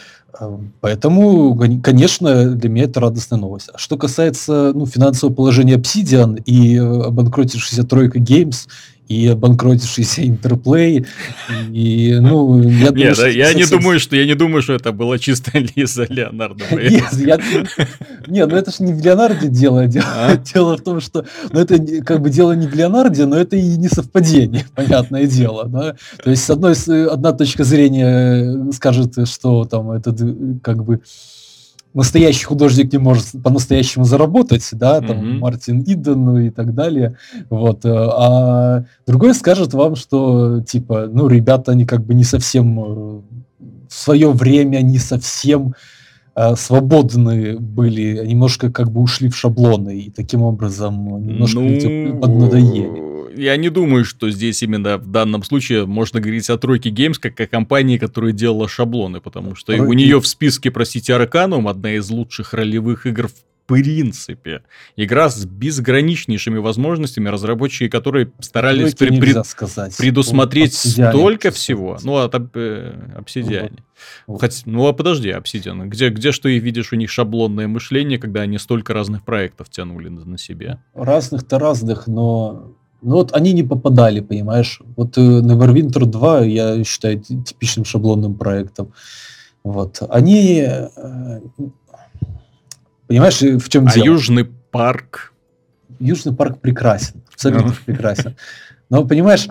[0.81, 3.69] Поэтому, конечно, для меня это радостная новость.
[3.71, 8.67] А что касается ну, финансового положения Obsidian и обанкротившейся тройка Games,
[9.07, 11.05] и обанкротившийся Интерплей,
[11.71, 14.91] и, ну, я думаю, Нет, что, я не думаю, что я не думаю, что это
[14.91, 16.65] было чисто из-за Леонардо.
[16.71, 17.39] Нет, я,
[18.27, 19.87] не, ну это же не в Леонарде дело.
[19.87, 20.35] Дело, а?
[20.53, 23.77] дело в том, что ну, это как бы дело не в Леонарде, но это и
[23.77, 25.65] не совпадение, понятное дело.
[25.65, 25.95] Да?
[26.23, 26.73] То есть, с одной,
[27.07, 30.19] одна точка зрения скажет, что там этот
[30.61, 31.01] как бы
[31.93, 35.39] настоящий художник не может по-настоящему заработать, да, там mm-hmm.
[35.39, 37.17] Мартин Иден и так далее,
[37.49, 42.79] вот, э, а другой скажет вам, что, типа, ну, ребята, они как бы не совсем
[42.79, 43.21] э,
[43.89, 45.75] в свое время не совсем
[46.35, 53.12] э, свободны были, немножко как бы ушли в шаблоны и таким образом немножко ну, поднадоели
[53.35, 57.39] я не думаю, что здесь именно в данном случае можно говорить о тройке Games как
[57.39, 59.89] о компании, которая делала шаблоны, потому что Тройки.
[59.89, 63.33] у нее в списке, простите, Arcanum одна из лучших ролевых игр в
[63.65, 64.63] принципе.
[64.95, 69.95] Игра с безграничнейшими возможностями, разработчики которые старались пред, пред, сказать.
[69.97, 71.97] предусмотреть столько всего.
[72.03, 73.83] Ну, от э, обсидиане.
[74.27, 74.41] Вот.
[74.41, 75.89] Хоть, ну, а подожди, обсидиан.
[75.89, 80.09] Где, где что и видишь у них шаблонное мышление, когда они столько разных проектов тянули
[80.09, 80.83] на себя?
[80.93, 84.81] Разных-то разных, но ну вот они не попадали, понимаешь.
[84.95, 88.93] Вот э, Neverwinter 2 я считаю типичным шаблонным проектом.
[89.63, 90.01] Вот.
[90.09, 90.65] Они...
[90.65, 91.39] Э,
[93.07, 94.05] понимаешь, в чем а дело?
[94.05, 95.33] А Южный парк?
[95.99, 97.23] Южный парк прекрасен.
[97.31, 97.85] Абсолютно uh-huh.
[97.85, 98.35] прекрасен.
[98.89, 99.47] Но, понимаешь,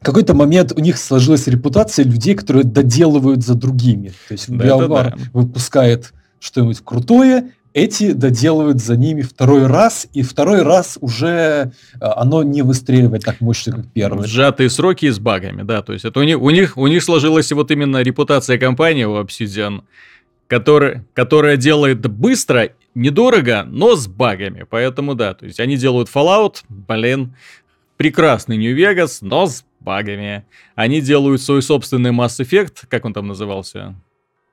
[0.00, 4.08] в какой-то момент у них сложилась репутация людей, которые доделывают за другими.
[4.28, 5.14] То есть да, да.
[5.32, 12.42] выпускает что-нибудь крутое, эти доделывают за ними второй раз, и второй раз уже э, оно
[12.42, 14.26] не выстреливает так мощно, как первый.
[14.26, 17.02] Сжатые сроки и с багами, да, то есть это у них, у них, у них
[17.02, 19.82] сложилась вот именно репутация компании у Obsidian,
[20.46, 26.56] которая, которая делает быстро, недорого, но с багами, поэтому да, то есть они делают Fallout,
[26.68, 27.34] блин,
[27.96, 30.44] прекрасный Vegas, но с багами.
[30.74, 33.94] Они делают свой собственный Mass Effect, как он там назывался?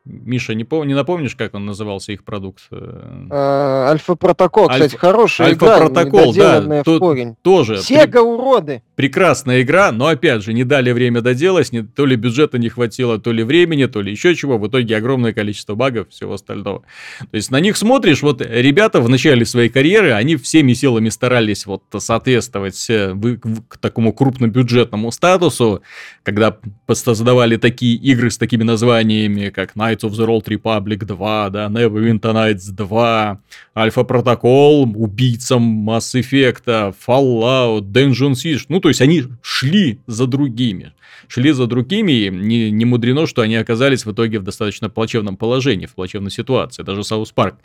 [0.05, 2.61] Миша, не, пом- не напомнишь, как он назывался, их продукт?
[2.71, 7.35] А, Альфа-протокол, Альфа- кстати, хорошая игра, Альфа-протокол, да, в тут корень.
[7.41, 8.83] Тоже Сега уроды.
[8.95, 13.17] прекрасная игра, но опять же, не дали время доделать, не, то ли бюджета не хватило,
[13.17, 16.83] то ли времени, то ли еще чего, в итоге огромное количество багов, всего остального.
[17.19, 21.65] То есть на них смотришь, вот ребята в начале своей карьеры, они всеми силами старались
[21.65, 23.15] вот соответствовать э,
[23.67, 25.81] к такому крупнобюджетному статусу,
[26.21, 26.57] когда
[26.93, 32.33] создавали такие игры с такими названиями, как Knights of the Old Republic 2, да, Neverwinter
[32.33, 33.39] Nights 2,
[33.77, 38.65] Альфа Протокол, убийцам Mass Effect, Fallout, Dungeon Siege.
[38.69, 40.93] Ну, то есть они шли за другими.
[41.27, 45.37] Шли за другими, и не, не мудрено, что они оказались в итоге в достаточно плачевном
[45.37, 46.83] положении, в плачевной ситуации.
[46.83, 47.55] Даже South Park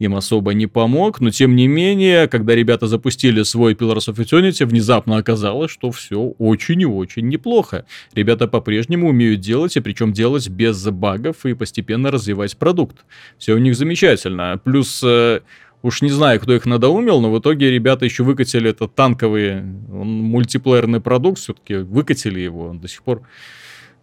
[0.00, 4.66] им особо не помог, но тем не менее, когда ребята запустили свой Pillars of Eternity,
[4.66, 7.86] внезапно оказалось, что все очень и очень неплохо.
[8.14, 13.04] Ребята по-прежнему умеют делать, и причем делать без багов и постепенно развивать продукт.
[13.38, 14.60] Все у них замечательно.
[14.62, 15.40] Плюс э,
[15.84, 21.02] Уж не знаю, кто их надоумил, но в итоге ребята еще выкатили этот танковый мультиплеерный
[21.02, 23.20] продукт, все-таки выкатили его, он до сих пор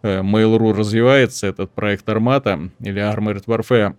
[0.02, 3.96] э, Mail.ru развивается, этот проект Армата или Armored Warfare.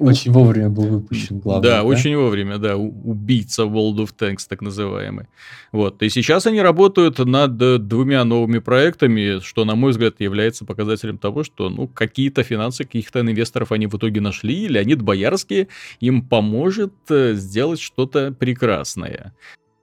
[0.00, 1.70] Очень вовремя был выпущен, главное.
[1.70, 5.26] Да, очень вовремя, да, убийца World of Tanks, так называемый.
[5.72, 10.64] Вот, и сейчас они работают над э, двумя новыми проектами, что, на мой взгляд, является
[10.64, 15.68] показателем того, что, ну, какие-то финансы, каких-то инвесторов они в итоге нашли, и Леонид Боярский
[16.00, 19.32] им поможет э, сделать что-то прекрасное.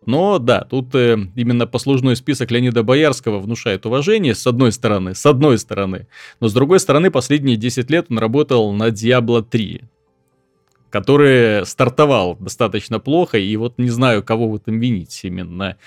[0.06, 5.26] Но да, тут э, именно послужной список Леонида Боярского внушает уважение, с одной стороны, с
[5.26, 6.08] одной стороны.
[6.40, 9.84] Но с другой стороны, последние 10 лет он работал на Diablo 3,
[10.90, 15.78] который стартовал достаточно плохо, и вот не знаю, кого в этом винить именно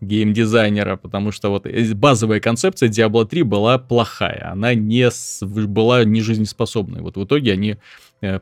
[0.00, 6.20] геймдизайнера, потому что вот базовая концепция Diablo 3 была плохая, она не с- была не
[6.20, 7.00] жизнеспособной.
[7.00, 7.76] Вот в итоге они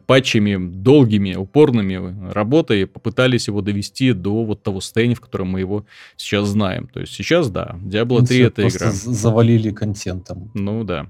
[0.06, 5.84] патчами долгими, упорными работой попытались его довести до вот того состояния, в котором мы его
[6.16, 6.88] сейчас знаем.
[6.92, 8.92] То есть сейчас, да, Diablo 3 это Просто игра.
[8.92, 10.50] завалили контентом.
[10.54, 11.06] Ну да.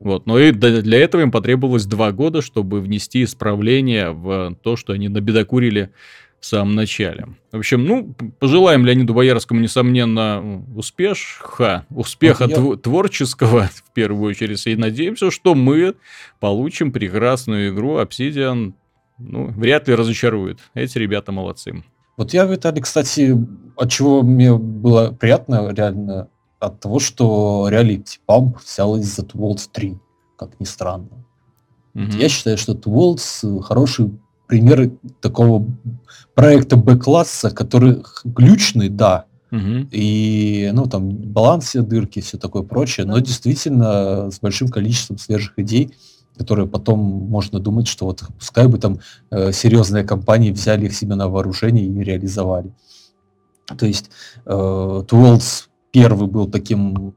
[0.00, 4.92] Вот, но и для этого им потребовалось два года, чтобы внести исправления в то, что
[4.92, 5.90] они набедокурили
[6.44, 7.26] в самом начале.
[7.52, 14.28] В общем, ну, пожелаем Леониду Боярскому, несомненно, успеха, успеха Вот я- тв- творческого, в первую
[14.30, 15.94] очередь, и надеемся, что мы
[16.40, 18.74] получим прекрасную игру Obsidian.
[19.18, 20.58] Ну, вряд ли разочарует.
[20.74, 21.82] Эти ребята молодцы.
[22.18, 23.34] Вот я, Виталий, кстати,
[23.76, 26.28] от чего мне было приятно реально,
[26.60, 29.96] от того, что Reality Pump взял из The Worlds 3,
[30.36, 31.08] как ни странно.
[31.94, 32.18] Мгм.
[32.18, 34.10] Я считаю, что The Worlds хороший
[34.46, 34.90] пример
[35.20, 35.66] такого
[36.34, 39.26] проекта Б-класса, который глючный, да,
[39.92, 45.56] и, ну, там, баланс все дырки, все такое прочее, но действительно с большим количеством свежих
[45.58, 45.94] идей,
[46.36, 48.98] которые потом можно думать, что вот пускай бы там
[49.30, 52.72] э, серьезные компании взяли их себе на вооружение и реализовали.
[53.78, 54.10] То есть
[54.44, 57.14] э, Two Worlds первый был таким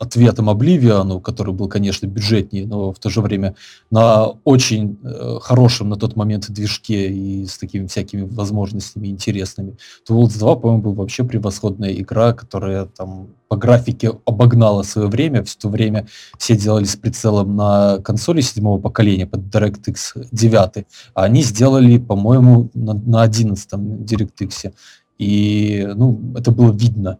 [0.00, 3.54] ответом Обливиану, который был, конечно, бюджетнее, но в то же время
[3.90, 9.76] на очень э, хорошем на тот момент движке и с такими всякими возможностями интересными.
[10.08, 15.44] Two Worlds 2, по-моему, был вообще превосходная игра, которая там по графике обогнала свое время.
[15.44, 16.06] В то время
[16.38, 22.70] все делали с прицелом на консоли седьмого поколения под DirectX 9, а они сделали, по-моему,
[22.72, 24.72] на, на 11 DirectX.
[25.18, 27.18] И, ну, это было видно.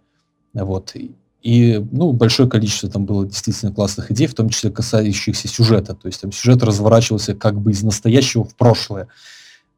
[0.54, 0.94] Вот.
[1.42, 5.94] И, ну, большое количество там было действительно классных идей, в том числе касающихся сюжета.
[5.94, 9.08] То есть там сюжет разворачивался как бы из настоящего в прошлое.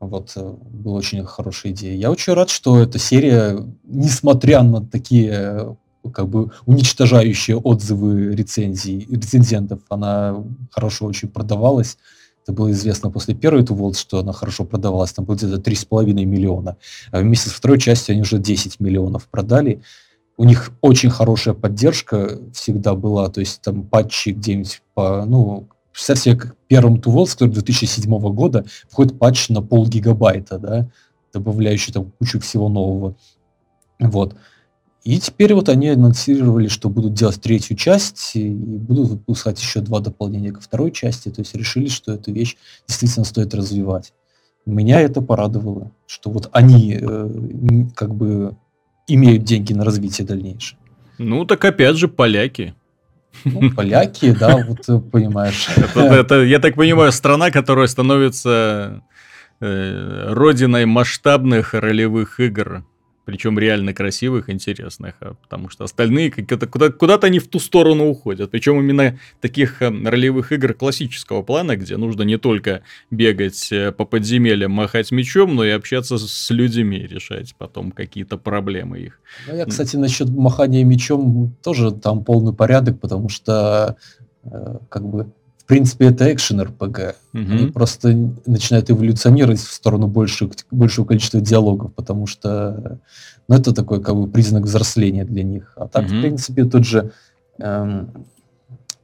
[0.01, 1.95] Вот, э, была очень хорошая идея.
[1.97, 5.75] Я очень рад, что эта серия, несмотря на такие э,
[6.13, 10.43] как бы уничтожающие отзывы рецензий, рецензентов, она
[10.73, 11.99] хорошо очень продавалась.
[12.43, 15.13] Это было известно после первой Worlds, что она хорошо продавалась.
[15.13, 16.77] Там было где-то 3,5 миллиона.
[17.13, 19.83] А вместе со второй частью они уже 10 миллионов продали.
[20.43, 23.29] У них очень хорошая поддержка всегда была.
[23.29, 25.25] То есть там патчи где-нибудь по...
[25.25, 30.59] Ну, представь себе, как первым Two Worlds, который 2007 года, входит патч на пол гигабайта,
[30.59, 30.91] да,
[31.33, 33.15] добавляющий там кучу всего нового.
[34.01, 34.35] Вот.
[35.05, 40.01] И теперь вот они анонсировали, что будут делать третью часть и будут выпускать еще два
[40.01, 41.29] дополнения ко второй части.
[41.29, 42.57] То есть решили, что эту вещь
[42.89, 44.13] действительно стоит развивать.
[44.67, 47.31] Меня это порадовало, что вот они э,
[47.95, 48.57] как бы
[49.15, 50.79] имеют деньги на развитие дальнейшее.
[51.19, 52.75] Ну, так опять же, поляки.
[53.45, 55.69] Ну, поляки, да, вот э, понимаешь.
[55.77, 59.03] Это, это, я так понимаю, страна, которая становится
[59.61, 62.85] э, родиной масштабных ролевых игр.
[63.25, 68.51] Причем реально красивых, интересных, а потому что остальные куда- куда-то они в ту сторону уходят.
[68.51, 74.05] Причем именно таких э, ролевых игр классического плана, где нужно не только бегать э, по
[74.05, 79.21] подземельям, махать мечом, но и общаться с людьми, решать потом какие-то проблемы их.
[79.47, 83.97] Ну, я, кстати, насчет махания мечом тоже там полный порядок, потому что
[84.45, 85.33] э, как бы
[85.73, 86.99] принципе, это экшен РПГ.
[87.33, 87.53] Угу.
[87.53, 88.15] Они просто
[88.45, 92.99] начинают эволюционировать в сторону большего, большего количества диалогов, потому что
[93.49, 95.73] ну, это такой как бы признак взросления для них.
[95.77, 96.15] А так, угу.
[96.15, 97.13] в принципе, тот же...
[97.59, 98.11] Эм,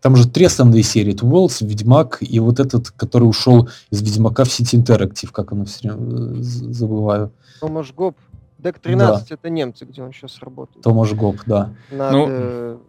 [0.02, 1.14] там же три основные серии.
[1.14, 5.64] Two Worlds, Ведьмак и вот этот, который ушел из Ведьмака в City Interactive, как оно
[5.64, 7.32] все время э, забываю.
[7.60, 8.14] Томаш Гоп.
[8.58, 9.34] Дек 13 да.
[9.34, 10.82] это немцы, где он сейчас работает.
[10.82, 11.72] Томаш Гоп, да.
[11.90, 12.80] Надо ну,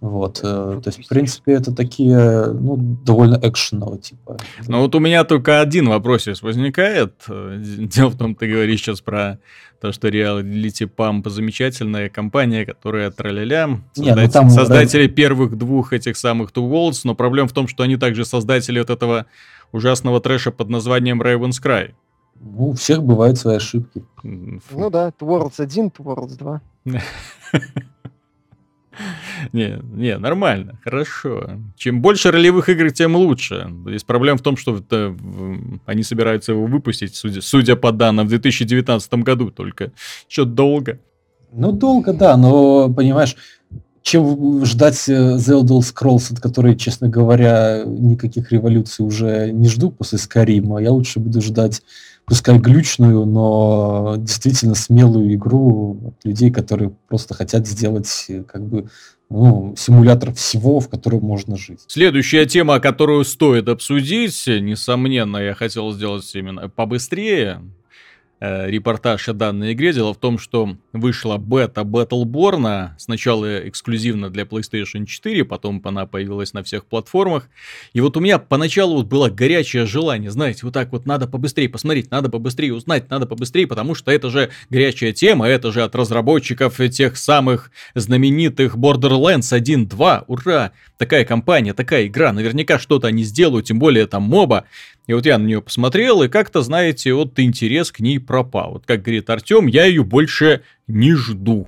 [0.00, 4.38] вот, э, то есть, в принципе, это такие, ну, довольно экшенового типа.
[4.66, 7.14] Ну, вот у меня только один вопрос сейчас возникает.
[7.28, 9.38] Дело в том, ты говоришь сейчас про
[9.78, 14.50] то, что Reality Pump замечательная компания, которая траля ну, создатель, там...
[14.50, 18.78] создатели первых двух этих самых Two Worlds, но проблема в том, что они также создатели
[18.78, 19.26] вот этого
[19.70, 21.90] ужасного трэша под названием Raven's Cry.
[22.40, 24.02] Ну, у всех бывают свои ошибки.
[24.22, 26.60] Ну да, Two Worlds 1, Two Worlds 2.
[29.52, 31.50] Не, не, нормально, хорошо.
[31.76, 33.70] Чем больше ролевых игр, тем лучше.
[33.86, 35.16] Здесь проблема в том, что это,
[35.86, 39.92] они собираются его выпустить, судя, судя по данным, в 2019 году только.
[40.28, 41.00] Еще долго.
[41.52, 43.36] Ну, долго, да, но, понимаешь,
[44.02, 49.90] чем ждать э, The Elder Scrolls, от которой, честно говоря, никаких революций уже не жду
[49.90, 50.80] после Скарима.
[50.80, 51.82] Я лучше буду ждать
[52.30, 58.88] пускай глючную, но действительно смелую игру от людей, которые просто хотят сделать как бы
[59.30, 61.80] ну, симулятор всего, в котором можно жить.
[61.86, 67.60] Следующая тема, которую стоит обсудить, несомненно, я хотел сделать именно побыстрее,
[68.40, 69.92] репортаж о данной игре.
[69.92, 76.52] Дело в том, что вышла бета Battleborn, сначала эксклюзивно для PlayStation 4, потом она появилась
[76.52, 77.48] на всех платформах.
[77.92, 81.68] И вот у меня поначалу вот было горячее желание, знаете, вот так вот надо побыстрее
[81.68, 85.94] посмотреть, надо побыстрее узнать, надо побыстрее, потому что это же горячая тема, это же от
[85.94, 90.72] разработчиков тех самых знаменитых Borderlands 1.2, ура!
[90.96, 94.64] Такая компания, такая игра, наверняка что-то они сделают, тем более там моба.
[95.10, 98.74] И вот я на нее посмотрел, и как-то, знаете, вот интерес к ней пропал.
[98.74, 101.66] Вот как говорит Артем, я ее больше не жду.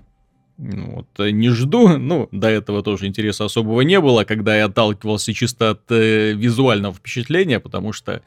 [0.59, 4.66] Ну вот, э, не жду, ну, до этого тоже интереса особого не было, когда я
[4.66, 8.22] отталкивался чисто от э, визуального впечатления, потому что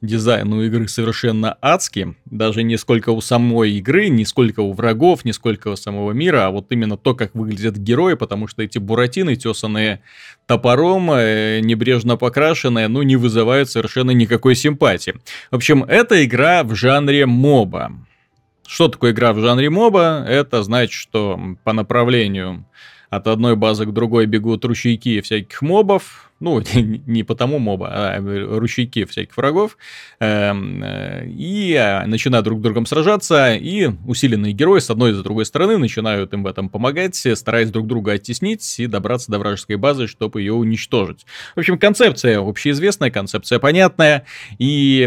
[0.00, 5.24] дизайн у игры совершенно адский, даже не сколько у самой игры, не сколько у врагов,
[5.24, 8.78] не сколько у самого мира, а вот именно то, как выглядят герои, потому что эти
[8.78, 10.02] буратины, тесанные
[10.46, 15.14] топором, э, небрежно покрашенные, ну, не вызывают совершенно никакой симпатии.
[15.50, 17.92] В общем, это игра в жанре моба.
[18.66, 20.24] Что такое игра в жанре моба?
[20.28, 22.66] Это значит, что по направлению
[23.10, 29.04] от одной базы к другой бегут ручейки всяких мобов, ну, не потому моба, а ручейки
[29.04, 29.76] всяких врагов,
[30.20, 35.14] эм, э, и а, начинают друг с другом сражаться, и усиленные герои с одной и
[35.14, 39.38] с другой стороны начинают им в этом помогать, стараясь друг друга оттеснить и добраться до
[39.38, 41.26] вражеской базы, чтобы ее уничтожить.
[41.56, 44.24] В общем, концепция общеизвестная, концепция понятная,
[44.58, 45.02] и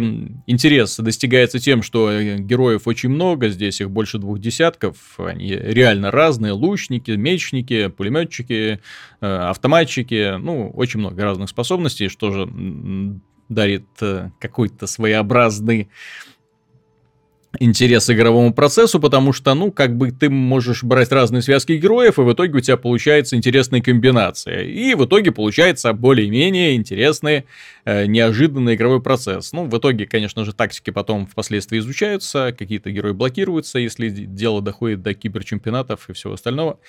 [0.48, 6.52] интерес достигается тем, что героев очень много, здесь их больше двух десятков, они реально разные,
[6.52, 8.80] лучники, мечники, пулеметчики,
[9.22, 12.50] э, автоматчики, ну, очень много разных способностей, что же
[13.50, 15.90] дарит э, какой-то своеобразный
[17.60, 22.22] интерес игровому процессу, потому что, ну, как бы ты можешь брать разные связки героев, и
[22.22, 24.64] в итоге у тебя получается интересная комбинация.
[24.64, 27.46] И в итоге получается более-менее интересный,
[27.84, 29.52] э, неожиданный игровой процесс.
[29.52, 35.02] Ну, в итоге, конечно же, тактики потом впоследствии изучаются, какие-то герои блокируются, если дело доходит
[35.02, 36.80] до киберчемпионатов и всего остального.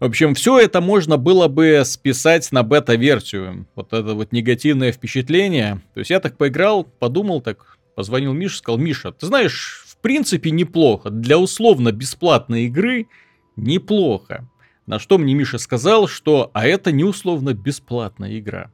[0.00, 3.66] В общем, все это можно было бы списать на бета-версию.
[3.74, 5.82] Вот это вот негативное впечатление.
[5.92, 10.52] То есть я так поиграл, подумал так, позвонил Мише, сказал, Миша, ты знаешь, в принципе
[10.52, 11.10] неплохо.
[11.10, 13.08] Для условно бесплатной игры
[13.56, 14.48] неплохо.
[14.86, 18.72] На что мне Миша сказал, что а это не условно бесплатная игра.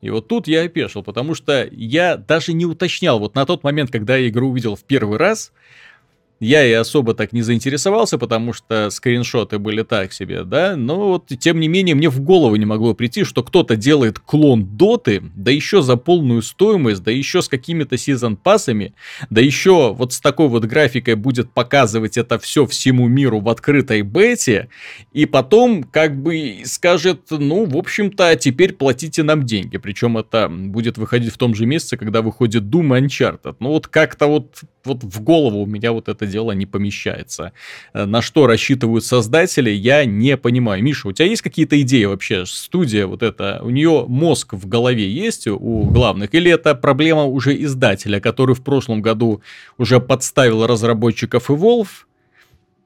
[0.00, 3.92] И вот тут я опешил, потому что я даже не уточнял, вот на тот момент,
[3.92, 5.52] когда я игру увидел в первый раз,
[6.40, 11.26] я и особо так не заинтересовался, потому что скриншоты были так себе, да, но вот
[11.38, 15.50] тем не менее мне в голову не могло прийти, что кто-то делает клон доты, да
[15.50, 18.94] еще за полную стоимость, да еще с какими-то сезон пассами,
[19.30, 24.02] да еще вот с такой вот графикой будет показывать это все всему миру в открытой
[24.02, 24.68] бете,
[25.12, 30.98] и потом как бы скажет, ну, в общем-то, теперь платите нам деньги, причем это будет
[30.98, 33.56] выходить в том же месяце, когда выходит Doom Uncharted.
[33.60, 37.52] Ну вот как-то вот, вот в голову у меня вот это это дело не помещается.
[37.94, 40.82] Э, на что рассчитывают создатели, я не понимаю.
[40.82, 42.44] Миша, у тебя есть какие-то идеи вообще?
[42.46, 46.34] Студия вот эта, у нее мозг в голове есть у главных?
[46.34, 49.40] Или это проблема уже издателя, который в прошлом году
[49.78, 52.06] уже подставил разработчиков Evolve,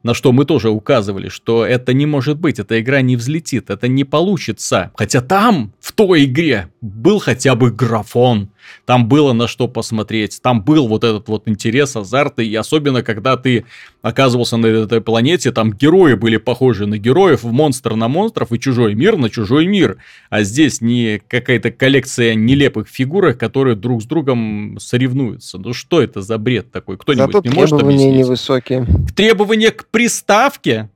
[0.03, 3.87] на что мы тоже указывали, что это не может быть, эта игра не взлетит, это
[3.87, 4.91] не получится.
[4.95, 8.51] Хотя там, в той игре, был хотя бы графон,
[8.87, 13.37] там было на что посмотреть, там был вот этот вот интерес, азарт, и особенно когда
[13.37, 13.65] ты
[14.01, 18.95] оказывался на этой планете, там герои были похожи на героев, монстр на монстров и чужой
[18.95, 19.97] мир на чужой мир.
[20.29, 25.59] А здесь не какая-то коллекция нелепых фигурок, которые друг с другом соревнуются.
[25.59, 26.99] Ну что это за бред такой?
[26.99, 28.15] Кто-нибудь Зато не может объяснить?
[28.15, 28.87] невысокие.
[29.17, 30.89] Требования к приставке?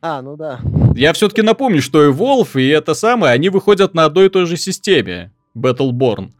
[0.00, 0.60] А, ну да.
[0.94, 4.46] Я все-таки напомню, что и Wolf, и это самое, они выходят на одной и той
[4.46, 5.32] же системе.
[5.56, 6.32] Battleborn.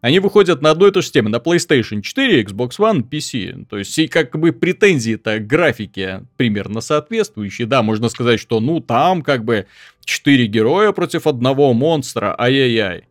[0.00, 3.64] Они выходят на одной и той же системе, на PlayStation 4, Xbox One, PC.
[3.70, 7.66] То есть, как бы претензии-то к графике примерно соответствующие.
[7.66, 9.66] Да, можно сказать, что ну там как бы
[10.04, 13.04] 4 героя против одного монстра, ай-яй-яй.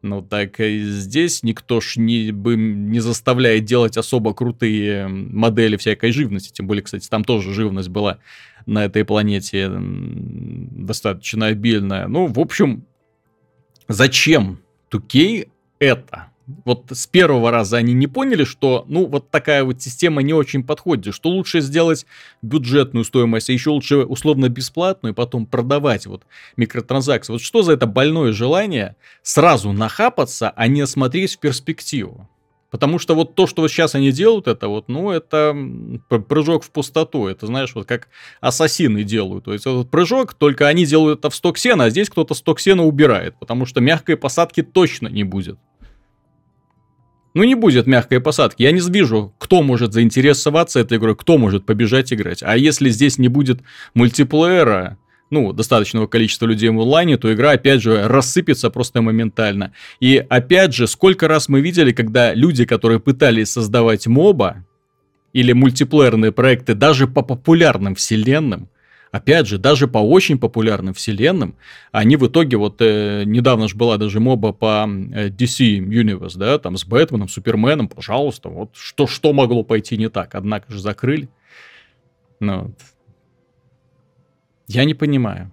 [0.00, 6.12] Ну так и здесь никто ж не, бы, не заставляет делать особо крутые модели всякой
[6.12, 6.52] живности.
[6.52, 8.18] Тем более, кстати, там тоже живность была
[8.68, 12.06] на этой планете достаточно обильная.
[12.06, 12.84] Ну, в общем,
[13.88, 14.60] зачем
[14.92, 15.48] 2K
[15.78, 16.26] это?
[16.64, 20.64] Вот с первого раза они не поняли, что, ну, вот такая вот система не очень
[20.64, 22.06] подходит, что лучше сделать
[22.40, 26.22] бюджетную стоимость, а еще лучше условно бесплатную, и потом продавать вот
[26.56, 27.32] микротранзакции.
[27.32, 32.28] Вот что за это больное желание сразу нахапаться, а не смотреть в перспективу?
[32.70, 35.56] Потому что вот то, что вот сейчас они делают, это вот, ну, это
[36.08, 37.26] прыжок в пустоту.
[37.26, 38.08] Это, знаешь, вот как
[38.40, 39.46] ассасины делают.
[39.46, 42.60] То есть, вот прыжок, только они делают это в сток сена, а здесь кто-то сток
[42.60, 43.36] сена убирает.
[43.38, 45.58] Потому что мягкой посадки точно не будет.
[47.32, 48.62] Ну, не будет мягкой посадки.
[48.62, 52.42] Я не вижу, кто может заинтересоваться этой игрой, кто может побежать играть.
[52.42, 53.60] А если здесь не будет
[53.94, 54.98] мультиплеера,
[55.30, 59.72] ну, достаточного количества людей в онлайне, то игра, опять же, рассыпется просто моментально.
[60.00, 64.64] И, опять же, сколько раз мы видели, когда люди, которые пытались создавать моба
[65.32, 68.68] или мультиплеерные проекты даже по популярным вселенным,
[69.10, 71.56] опять же, даже по очень популярным вселенным,
[71.92, 76.58] они в итоге, вот э, недавно же была даже моба по э, DC Universe, да,
[76.58, 81.28] там с Бэтменом, Суперменом, пожалуйста, вот что, что могло пойти не так, однако же закрыли.
[82.40, 82.74] Ну, вот.
[84.68, 85.50] Я не понимаю.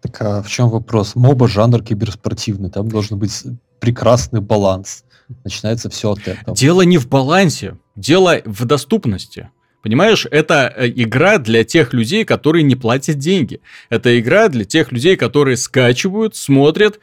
[0.00, 1.16] Так а в чем вопрос?
[1.16, 3.44] Моба жанр киберспортивный, там должен быть
[3.80, 5.04] прекрасный баланс.
[5.44, 6.56] Начинается все от этого.
[6.56, 9.50] Дело не в балансе, дело в доступности.
[9.82, 13.60] Понимаешь, это э, игра для тех людей, которые не платят деньги.
[13.90, 16.98] Это игра для тех людей, которые скачивают, смотрят,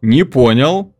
[0.00, 0.94] не понял.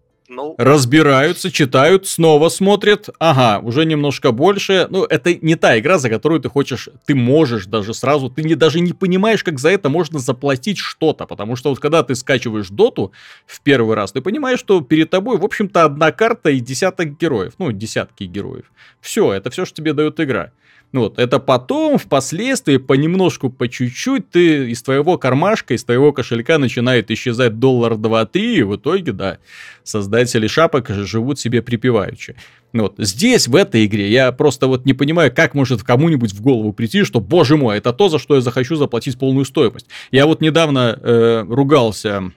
[0.58, 3.08] Разбираются, читают, снова смотрят.
[3.18, 4.86] Ага, уже немножко больше.
[4.90, 8.54] Ну, это не та игра, за которую ты хочешь, ты можешь даже сразу, ты не,
[8.54, 11.26] даже не понимаешь, как за это можно заплатить что-то.
[11.26, 13.12] Потому что вот когда ты скачиваешь доту
[13.46, 17.54] в первый раз, ты понимаешь, что перед тобой, в общем-то, одна карта и десяток героев.
[17.58, 18.70] Ну, десятки героев.
[19.00, 20.52] Все, это все, что тебе дает игра.
[20.90, 26.56] Ну вот, это потом, впоследствии, понемножку, по чуть-чуть, ты из твоего кармашка, из твоего кошелька
[26.56, 29.38] начинает исчезать доллар 2-3, и в итоге, да,
[29.84, 32.36] создатели шапок живут себе припеваючи.
[32.72, 36.40] Ну вот, здесь, в этой игре, я просто вот не понимаю, как может кому-нибудь в
[36.40, 39.88] голову прийти, что, боже мой, это то, за что я захочу заплатить полную стоимость.
[40.10, 42.32] Я вот недавно э, ругался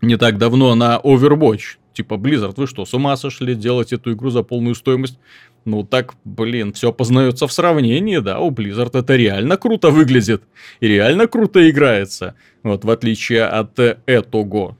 [0.00, 1.78] не так давно на Overwatch.
[1.92, 5.18] Типа, Blizzard, вы что, с ума сошли делать эту игру за полную стоимость?
[5.68, 10.42] Ну так, блин, все познается в сравнении, да, у Blizzard это реально круто выглядит
[10.80, 14.78] и реально круто играется, вот в отличие от э, этого.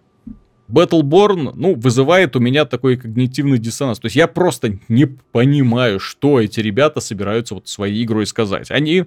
[0.67, 3.99] Battleborn, ну, вызывает у меня такой когнитивный диссонанс.
[3.99, 8.71] То есть я просто не понимаю, что эти ребята собираются вот своей игрой сказать.
[8.71, 9.05] Они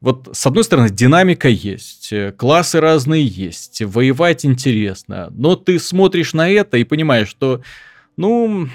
[0.00, 6.32] вот с одной стороны динамика есть, э, классы разные есть, воевать интересно, но ты смотришь
[6.32, 7.60] на это и понимаешь, что,
[8.16, 8.68] ну,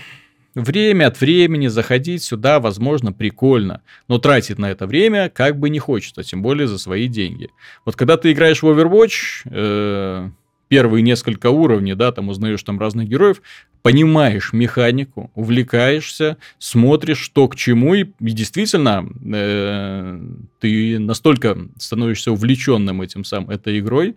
[0.55, 5.79] Время от времени заходить сюда, возможно, прикольно, но тратить на это время как бы не
[5.79, 7.49] хочется, тем более за свои деньги.
[7.83, 10.29] Вот когда ты играешь в Overwatch, э,
[10.69, 13.41] первые несколько уровней, да, там узнаешь там разных героев,
[13.81, 20.19] понимаешь механику, увлекаешься, смотришь, что к чему, и, и действительно э,
[20.59, 24.15] ты настолько становишься увлеченным этим сам этой игрой,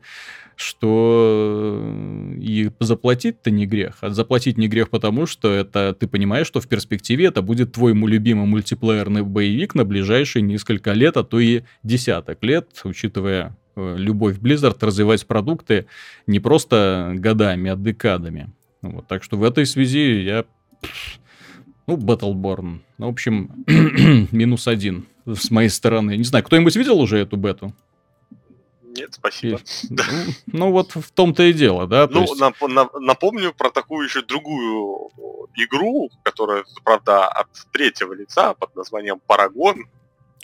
[0.59, 3.99] что э, и заплатить-то не грех.
[4.01, 7.93] А заплатить не грех потому, что это ты понимаешь, что в перспективе это будет твой
[7.93, 14.39] любимый мультиплеерный боевик на ближайшие несколько лет, а то и десяток лет, учитывая э, любовь
[14.39, 15.87] Blizzard развивать продукты
[16.27, 18.51] не просто годами, а декадами.
[18.83, 20.45] Вот, так что в этой связи я
[21.87, 22.81] Ну, Battleborn.
[22.99, 23.65] Ну, в общем,
[24.33, 26.17] минус один с моей стороны.
[26.17, 27.73] Не знаю, кто-нибудь видел уже эту бету?
[28.99, 29.61] Нет, спасибо.
[30.47, 32.09] Ну, ну, вот в том-то и дело, да?
[32.11, 32.41] Ну, есть...
[32.41, 35.11] нап- нап- напомню про такую еще другую
[35.55, 39.87] игру, которая, правда, от третьего лица под названием Парагон.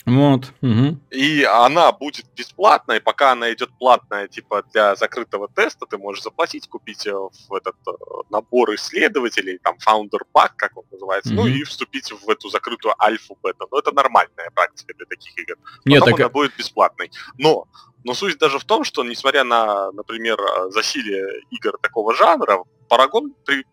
[0.06, 0.52] Вот.
[0.60, 0.98] Угу.
[1.12, 6.68] И она будет бесплатной, пока она идет платная, типа для закрытого теста, ты можешь заплатить,
[6.68, 7.92] купить в этот э,
[8.28, 11.42] набор исследователей, там Founder Pack, как он называется, угу.
[11.42, 13.64] ну и вступить в эту закрытую альфу бета.
[13.70, 15.56] Но это нормальная практика для таких игр.
[15.86, 16.20] Нет, Потом так...
[16.20, 17.10] она будет бесплатной.
[17.38, 17.66] Но
[18.04, 20.38] но суть даже в том, что, несмотря на, например,
[20.68, 23.64] засилие игр такого жанра, Парагон при,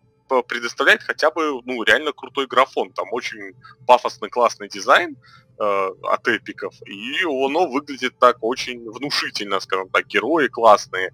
[0.42, 2.90] предоставляет хотя бы, ну, реально крутой графон.
[2.92, 3.54] Там очень
[3.86, 5.16] пафосный, классный дизайн
[5.58, 11.12] э, от эпиков, и оно выглядит так очень внушительно, скажем так, герои классные.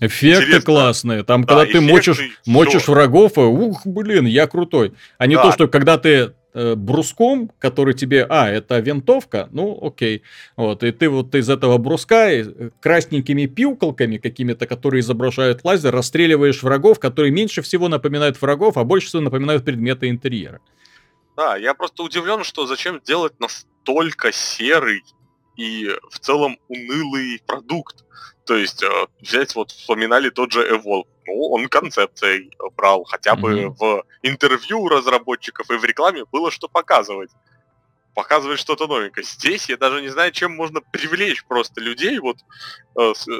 [0.00, 0.66] Эффекты Интересно.
[0.66, 1.22] классные.
[1.22, 4.94] Там, да, когда ты мочишь, мочишь врагов, и, ух, блин, я крутой.
[5.16, 5.42] А не да.
[5.42, 10.22] то, что когда ты Э, бруском, который тебе, а, это винтовка, ну, окей.
[10.54, 16.62] Вот, и ты вот из этого бруска э, красненькими пилкалками какими-то, которые изображают лазер, расстреливаешь
[16.62, 20.60] врагов, которые меньше всего напоминают врагов, а больше всего напоминают предметы интерьера.
[21.38, 25.02] Да, я просто удивлен, что зачем делать настолько серый
[25.56, 28.04] и в целом унылый продукт.
[28.44, 33.04] То есть э, взять вот вспоминали тот же Evolve ну, он концепцией брал.
[33.04, 33.76] Хотя бы mm-hmm.
[33.78, 37.30] в интервью разработчиков и в рекламе было что показывать.
[38.14, 39.24] Показывать что-то новенькое.
[39.24, 42.36] Здесь я даже не знаю, чем можно привлечь просто людей вот
[42.94, 43.32] э, с, э,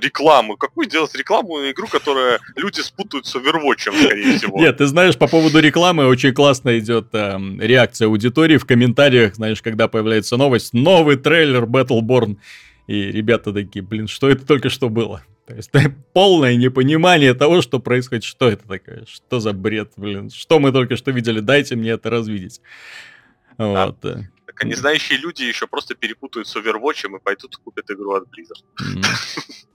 [0.00, 0.58] рекламу.
[0.58, 4.58] Какую делать рекламу на игру, которая люди спутают с Overwatch, скорее всего.
[4.58, 9.62] Нет, ты знаешь, по поводу рекламы очень классно идет э, реакция аудитории в комментариях, знаешь,
[9.62, 12.36] когда появляется новость, новый трейлер Battleborn.
[12.86, 15.22] И ребята такие, блин, что это только что было?
[15.46, 15.70] То есть
[16.12, 18.24] полное непонимание того, что происходит.
[18.24, 19.04] Что это такое?
[19.06, 20.30] Что за бред, блин?
[20.30, 21.40] Что мы только что видели?
[21.40, 22.60] Дайте мне это развидеть.
[23.58, 23.98] Вот.
[24.02, 24.28] Да.
[24.46, 28.24] Так а не знающие люди еще просто перепутают с Overwatch и пойдут купят игру от
[28.24, 29.04] Blizzard.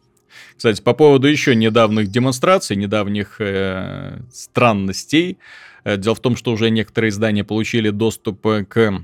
[0.55, 5.37] Кстати, по поводу еще недавних демонстраций, недавних э, странностей.
[5.83, 9.03] Э, дело в том, что уже некоторые издания получили доступ к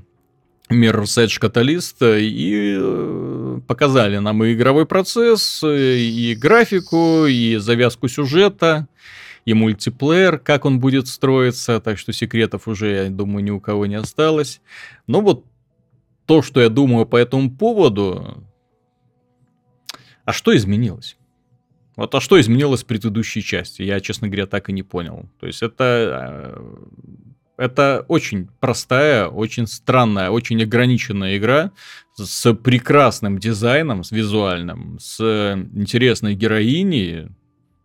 [0.74, 8.88] Mirror's Edge Catalyst и э, показали нам и игровой процесс, и графику, и завязку сюжета,
[9.45, 13.86] и мультиплеер, как он будет строиться, так что секретов уже, я думаю, ни у кого
[13.86, 14.61] не осталось.
[15.07, 15.45] Но вот
[16.26, 18.43] то, что я думаю по этому поводу,
[20.26, 21.17] а что изменилось?
[21.95, 23.84] Вот а что изменилось в предыдущей части?
[23.84, 25.30] Я, честно говоря, так и не понял.
[25.39, 26.84] То есть это э,
[27.57, 31.71] это очень простая, очень странная, очень ограниченная игра
[32.15, 35.19] с прекрасным дизайном, с визуальным, с
[35.73, 37.29] интересной героиней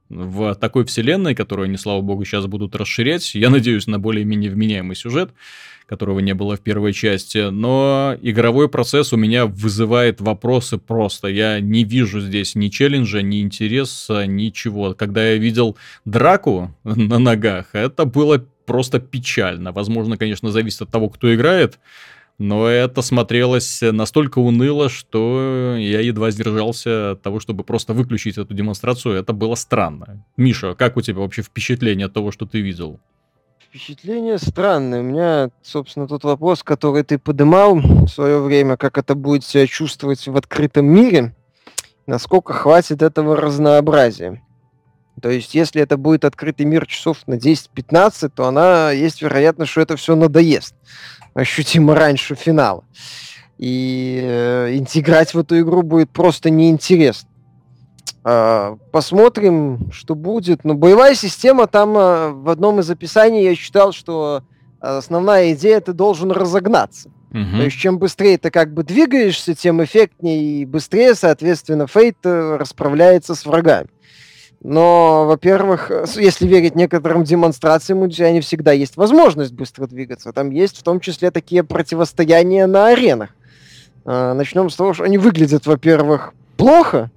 [0.09, 3.35] в такой вселенной, которую они, слава богу, сейчас будут расширять.
[3.35, 5.33] Я надеюсь на более-менее вменяемый сюжет,
[5.87, 7.51] которого не было в первой части.
[7.51, 11.29] Но игровой процесс у меня вызывает вопросы просто.
[11.29, 14.95] Я не вижу здесь ни челленджа, ни интереса, ничего.
[14.95, 19.73] Когда я видел драку на ногах, это было просто печально.
[19.73, 21.81] Возможно, конечно, зависит от того, кто играет,
[22.39, 28.55] но это смотрелось настолько уныло, что я едва сдержался от того, чтобы просто выключить эту
[28.55, 29.17] демонстрацию.
[29.17, 30.25] Это было странно.
[30.37, 33.01] Миша, как у тебя вообще впечатление от того, что ты видел?
[33.69, 35.01] Впечатление странное.
[35.01, 39.67] У меня, собственно, тот вопрос, который ты подымал в свое время, как это будет себя
[39.67, 41.35] чувствовать в открытом мире,
[42.07, 44.41] насколько хватит этого разнообразия.
[45.19, 49.81] То есть, если это будет открытый мир часов на 10-15, то она есть вероятность, что
[49.81, 50.75] это все надоест
[51.35, 52.85] ощутимо раньше финала.
[53.59, 57.29] И э, интеграть в эту игру будет просто неинтересно.
[58.25, 60.65] Э, посмотрим, что будет.
[60.65, 64.43] Но боевая система там э, в одном из описаний я читал, что
[64.81, 67.11] основная идея ты должен разогнаться.
[67.31, 67.57] Угу.
[67.59, 72.57] То есть чем быстрее ты как бы двигаешься, тем эффектнее и быстрее, соответственно, фейт э,
[72.57, 73.89] расправляется с врагами.
[74.61, 80.33] Но, во-первых, если верить некоторым демонстрациям, у не всегда есть возможность быстро двигаться.
[80.33, 83.31] Там есть в том числе такие противостояния на аренах.
[84.05, 87.11] А, начнем с того, что они выглядят, во-первых, плохо.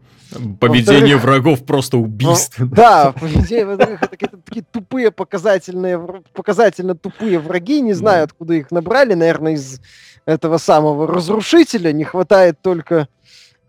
[0.60, 2.64] Поведение врагов просто убийство.
[2.64, 6.00] Ну, да, поведение врагов это такие, такие тупые показательные,
[6.34, 7.82] показательно тупые враги.
[7.82, 9.16] Не знаю, откуда их набрали.
[9.16, 9.82] Наверное, из
[10.26, 11.92] этого самого разрушителя.
[11.92, 13.08] Не хватает только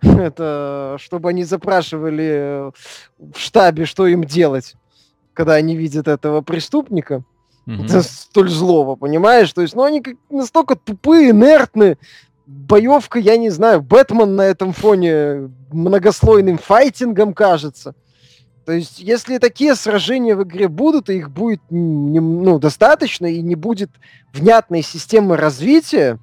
[0.18, 2.70] это, чтобы они запрашивали э,
[3.18, 4.74] в штабе, что им делать,
[5.32, 7.22] когда они видят этого преступника.
[7.64, 9.52] Это столь злого, понимаешь?
[9.52, 11.96] То есть, ну, они как настолько тупые, инертны.
[12.44, 17.94] Боевка, я не знаю, Бэтмен на этом фоне многослойным файтингом кажется.
[18.66, 23.54] То есть, если такие сражения в игре будут, и их будет ну, достаточно, и не
[23.54, 23.90] будет
[24.32, 26.18] внятной системы развития,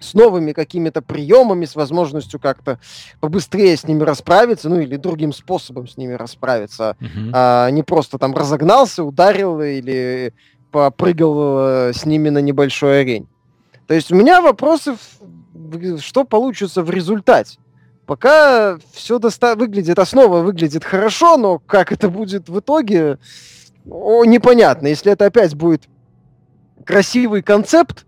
[0.00, 2.78] с новыми какими-то приемами, с возможностью как-то
[3.20, 7.30] побыстрее с ними расправиться, ну или другим способом с ними расправиться, uh-huh.
[7.32, 10.32] а не просто там разогнался, ударил или
[10.70, 13.26] попрыгал э, с ними на небольшой арене.
[13.86, 14.96] То есть у меня вопросы,
[16.00, 17.58] что получится в результате.
[18.06, 23.18] Пока все доста- выглядит, основа выглядит хорошо, но как это будет в итоге,
[23.86, 24.86] о, непонятно.
[24.86, 25.88] Если это опять будет
[26.84, 28.06] красивый концепт,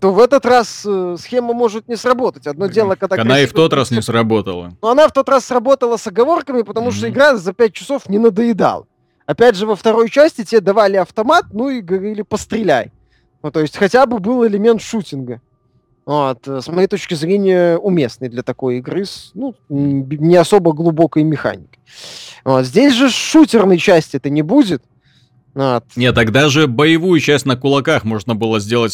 [0.00, 2.46] то в этот раз э, схема может не сработать.
[2.46, 3.20] Одно дело, когда...
[3.20, 4.72] Она и в тот раз не сработала.
[4.82, 6.92] Но она в тот раз сработала с оговорками, потому mm-hmm.
[6.92, 8.86] что игра за 5 часов не надоедала.
[9.26, 12.92] Опять же, во второй части тебе давали автомат, ну и говорили «постреляй».
[13.42, 15.40] Ну, то есть хотя бы был элемент шутинга.
[16.04, 21.22] Вот, э, с моей точки зрения, уместный для такой игры с ну, не особо глубокой
[21.22, 21.78] механикой.
[22.44, 24.82] Вот, здесь же шутерной части это не будет.
[25.54, 25.84] Вот.
[25.96, 28.92] Нет, тогда же боевую часть на кулаках можно было сделать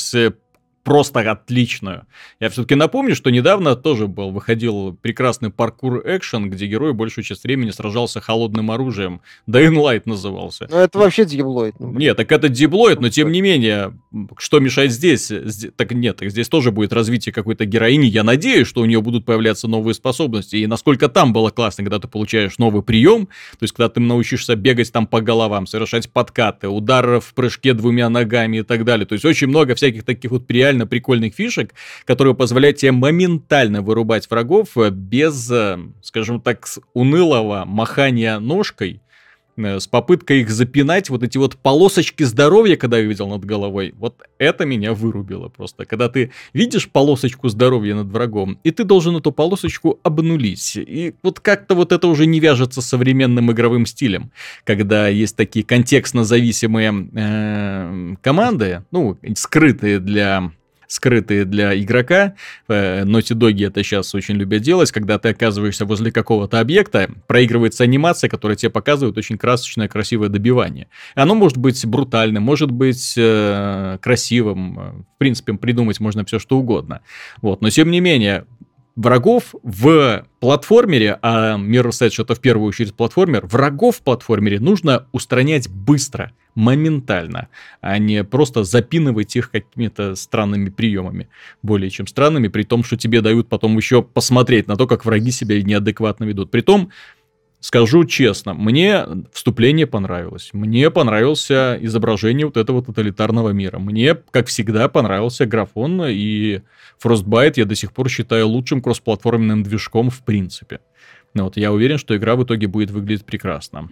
[0.84, 2.06] просто отличную.
[2.40, 7.70] Я все-таки напомню, что недавно тоже был, выходил прекрасный паркур-экшен, где герой большую часть времени
[7.70, 9.22] сражался холодным оружием.
[9.48, 10.68] Dying Light назывался.
[10.70, 11.74] Ну, это вообще диблоид.
[11.80, 13.98] Ну, нет, так это диблоид, но тем не менее,
[14.36, 15.32] что мешает здесь?
[15.76, 18.06] Так нет, так здесь тоже будет развитие какой-то героини.
[18.06, 20.56] Я надеюсь, что у нее будут появляться новые способности.
[20.56, 24.54] И насколько там было классно, когда ты получаешь новый прием, то есть когда ты научишься
[24.54, 29.06] бегать там по головам, совершать подкаты, удары в прыжке двумя ногами и так далее.
[29.06, 33.82] То есть очень много всяких таких вот реально реально прикольных фишек, которые позволяют тебе моментально
[33.82, 39.00] вырубать врагов э, без, э, скажем так, унылого махания ножкой,
[39.56, 43.94] э, с попыткой их запинать, вот эти вот полосочки здоровья, когда я видел над головой,
[43.96, 45.84] вот это меня вырубило просто.
[45.84, 50.76] Когда ты видишь полосочку здоровья над врагом, и ты должен эту полосочку обнулить.
[50.76, 54.32] И вот как-то вот это уже не вяжется с современным игровым стилем,
[54.64, 60.52] когда есть такие контекстно зависимые э, команды, ну, скрытые для
[60.86, 62.34] скрытые для игрока.
[62.68, 67.84] Э, Naughty Dog это сейчас очень любят делать, когда ты оказываешься возле какого-то объекта, проигрывается
[67.84, 70.88] анимация, которая тебе показывает очень красочное, красивое добивание.
[71.14, 77.00] Оно может быть брутальным, может быть э, красивым, в принципе, придумать можно все что угодно.
[77.40, 77.62] Вот.
[77.62, 78.46] Но тем не менее,
[78.96, 85.06] врагов в платформере, а Mirror's Edge это в первую очередь платформер, врагов в платформере нужно
[85.12, 87.48] устранять быстро, моментально,
[87.80, 91.28] а не просто запинывать их какими-то странными приемами,
[91.62, 95.30] более чем странными, при том, что тебе дают потом еще посмотреть на то, как враги
[95.30, 96.50] себя неадекватно ведут.
[96.50, 96.90] При том,
[97.64, 100.50] Скажу честно, мне вступление понравилось.
[100.52, 103.78] Мне понравился изображение вот этого тоталитарного мира.
[103.78, 106.60] Мне, как всегда, понравился графон, и
[107.02, 110.80] Frostbite я до сих пор считаю лучшим кроссплатформенным движком в принципе.
[111.32, 113.88] Вот я уверен, что игра в итоге будет выглядеть прекрасно.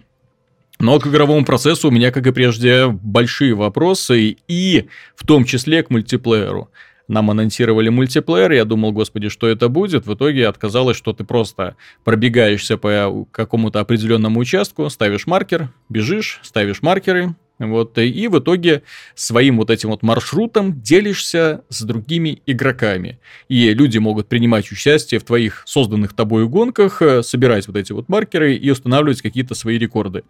[0.77, 5.81] Но к игровому процессу у меня, как и прежде, большие вопросы, и в том числе
[5.81, 6.69] к мультиплееру
[7.07, 10.05] нам анонсировали мультиплеер, я думал, господи, что это будет.
[10.05, 16.81] В итоге отказалось, что ты просто пробегаешься по какому-то определенному участку, ставишь маркер, бежишь, ставишь
[16.81, 18.83] маркеры, вот, и в итоге
[19.15, 23.19] своим вот этим вот маршрутом делишься с другими игроками.
[23.47, 28.09] И люди могут принимать участие в твоих созданных тобой гонках, э, собирать вот эти вот
[28.09, 30.23] маркеры и устанавливать какие-то свои рекорды.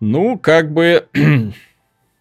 [0.00, 1.06] Ну, как бы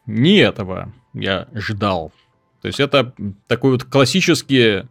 [0.05, 2.13] не этого я ждал.
[2.62, 3.14] То есть это
[3.47, 4.84] такой вот классический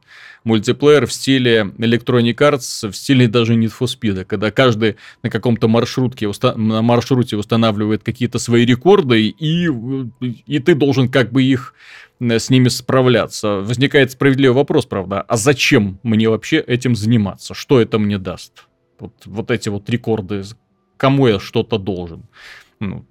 [0.45, 5.69] мультиплеер в стиле Electronic Arts, в стиле даже Need for Speed, когда каждый на каком-то
[5.69, 9.69] маршрутке, на маршруте устанавливает какие-то свои рекорды, и,
[10.47, 11.75] и ты должен как бы их
[12.21, 13.57] э, с ними справляться.
[13.57, 17.55] Возникает справедливый вопрос, правда, а зачем мне вообще этим заниматься?
[17.55, 18.66] Что это мне даст?
[18.99, 20.43] Вот, вот эти вот рекорды,
[20.97, 22.25] кому я что-то должен?
[22.81, 23.05] Ну,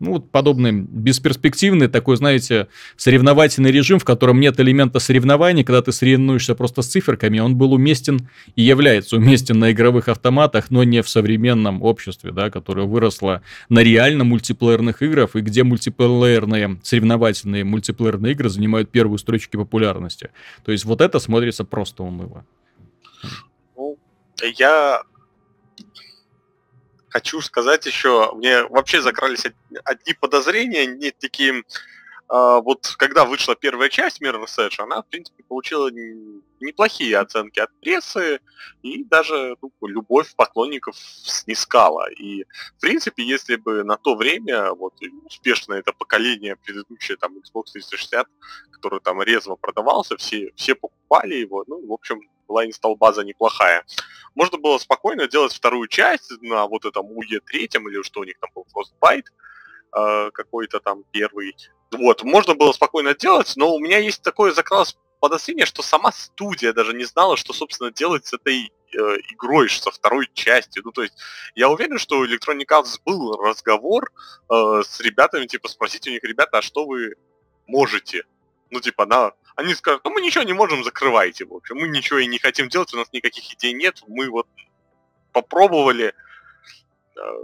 [0.00, 5.92] ну, вот подобный бесперспективный такой, знаете, соревновательный режим, в котором нет элемента соревнований, когда ты
[5.92, 11.02] соревнуешься просто с циферками, он был уместен и является уместен на игровых автоматах, но не
[11.02, 18.32] в современном обществе, да, которое выросло на реально мультиплеерных играх, и где мультиплеерные, соревновательные мультиплеерные
[18.32, 20.30] игры занимают первые строчки популярности.
[20.64, 22.46] То есть вот это смотрится просто уныло.
[23.76, 23.98] Ну,
[24.56, 25.02] я
[27.10, 29.44] хочу сказать еще, мне вообще закрались
[29.84, 31.64] одни подозрения, не такие,
[32.28, 35.90] а, вот когда вышла первая часть Mirror's Edge, она, в принципе, получила
[36.60, 38.40] неплохие оценки от прессы,
[38.82, 42.08] и даже ну, любовь поклонников снискала.
[42.10, 42.44] И,
[42.76, 44.94] в принципе, если бы на то время, вот,
[45.24, 48.28] успешно это поколение, предыдущее, там, Xbox 360,
[48.70, 52.20] который там резво продавался, все, все покупали его, ну, в общем,
[52.50, 53.84] была инсталл-база неплохая.
[54.34, 58.34] Можно было спокойно делать вторую часть на вот этом УЕ третьем, или что у них
[58.40, 59.26] там был, Frostbite,
[59.96, 61.56] э, какой-то там первый.
[61.92, 66.72] Вот, можно было спокойно делать, но у меня есть такое закралось подозрение, что сама студия
[66.72, 68.98] даже не знала, что, собственно, делать с этой э,
[69.32, 70.82] игрой, со второй частью.
[70.84, 71.14] Ну, то есть,
[71.54, 74.10] я уверен, что у Electronic Arts был разговор
[74.50, 77.14] э, с ребятами, типа, спросить у них, ребята, а что вы
[77.66, 78.24] можете?
[78.70, 79.32] Ну, типа, на...
[79.56, 81.76] Они скажут, ну, мы ничего не можем, закрывайте, в общем.
[81.76, 84.02] Мы ничего и не хотим делать, у нас никаких идей нет.
[84.06, 84.46] Мы вот
[85.32, 86.14] попробовали,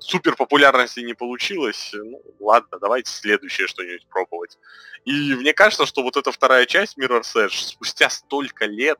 [0.00, 1.90] супер популярности не получилось.
[1.94, 4.58] Ну, ладно, давайте следующее что-нибудь пробовать.
[5.04, 8.98] И мне кажется, что вот эта вторая часть Mirror's Edge спустя столько лет,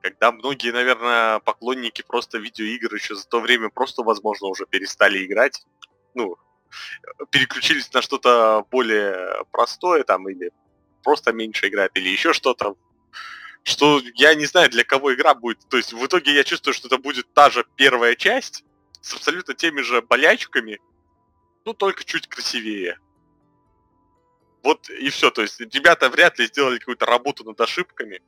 [0.00, 5.64] когда многие, наверное, поклонники просто видеоигр еще за то время просто, возможно, уже перестали играть,
[6.14, 6.36] ну,
[7.30, 10.52] переключились на что-то более простое там или
[11.04, 12.74] просто меньше играют или еще что-то,
[13.62, 15.58] что я не знаю, для кого игра будет.
[15.68, 18.64] То есть в итоге я чувствую, что это будет та же первая часть
[19.00, 20.80] с абсолютно теми же болячками,
[21.64, 22.98] ну только чуть красивее.
[24.62, 25.30] Вот и все.
[25.30, 28.20] То есть ребята вряд ли сделали какую-то работу над ошибками.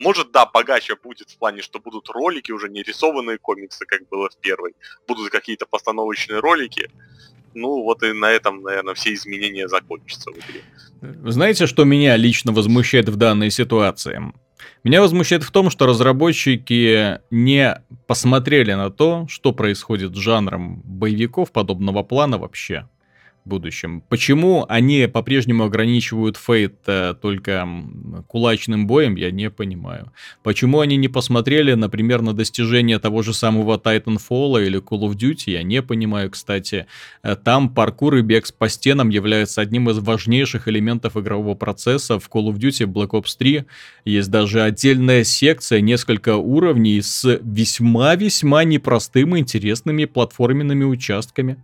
[0.00, 4.28] Может, да, богаче будет в плане, что будут ролики, уже не рисованные комиксы, как было
[4.28, 4.74] в первой.
[5.06, 6.90] Будут какие-то постановочные ролики.
[7.54, 10.62] Ну, вот и на этом, наверное, все изменения закончатся в игре.
[11.24, 14.32] Знаете, что меня лично возмущает в данной ситуации?
[14.82, 21.52] Меня возмущает в том, что разработчики не посмотрели на то, что происходит с жанром боевиков
[21.52, 22.86] подобного плана вообще
[23.44, 24.02] будущем.
[24.08, 27.68] Почему они по-прежнему ограничивают Фейт э, только
[28.26, 30.12] кулачным боем, я не понимаю.
[30.42, 35.50] Почему они не посмотрели, например, на достижения того же самого Titanfall или Call of Duty,
[35.52, 36.86] я не понимаю, кстати.
[37.22, 42.18] Э, там паркур и бег по стенам являются одним из важнейших элементов игрового процесса.
[42.18, 43.64] В Call of Duty Black Ops 3
[44.04, 51.58] есть даже отдельная секция, несколько уровней с весьма-весьма непростыми интересными платформенными участками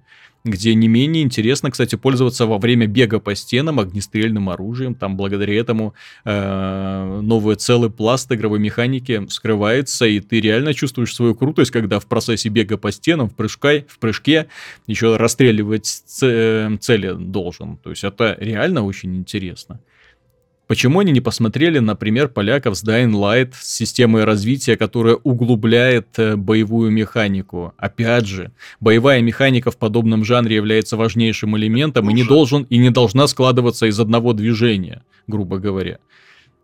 [0.45, 4.95] где не менее интересно, кстати, пользоваться во время бега по стенам огнестрельным оружием.
[4.95, 11.34] Там благодаря этому э, новый целый пласт игровой механики скрывается, и ты реально чувствуешь свою
[11.34, 14.47] крутость, когда в процессе бега по стенам, в, прыжка, в прыжке
[14.86, 17.76] еще расстреливать цели должен.
[17.76, 19.80] То есть это реально очень интересно.
[20.71, 26.37] Почему они не посмотрели, например, поляков с Dying Light с системой развития, которая углубляет э,
[26.37, 27.75] боевую механику?
[27.77, 32.91] Опять же, боевая механика в подобном жанре является важнейшим элементом и не должен и не
[32.91, 35.99] должна складываться из одного движения, грубо говоря.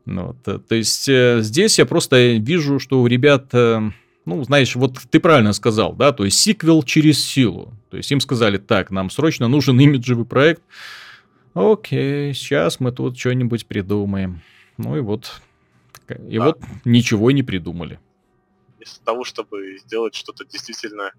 [0.05, 4.77] Ну вот, э, то есть э, здесь я просто вижу, что у ребят ну, знаешь,
[4.77, 7.75] вот ты правильно сказал, да, то есть сиквел через силу.
[7.91, 10.63] То есть им сказали, так, нам срочно нужен имиджевый проект,
[11.57, 14.43] Окей, сейчас мы тут что-нибудь придумаем.
[14.77, 15.41] Ну и вот.
[16.29, 16.45] И да.
[16.45, 17.99] вот ничего не придумали.
[18.77, 21.13] Вместо того, чтобы сделать что-то действительно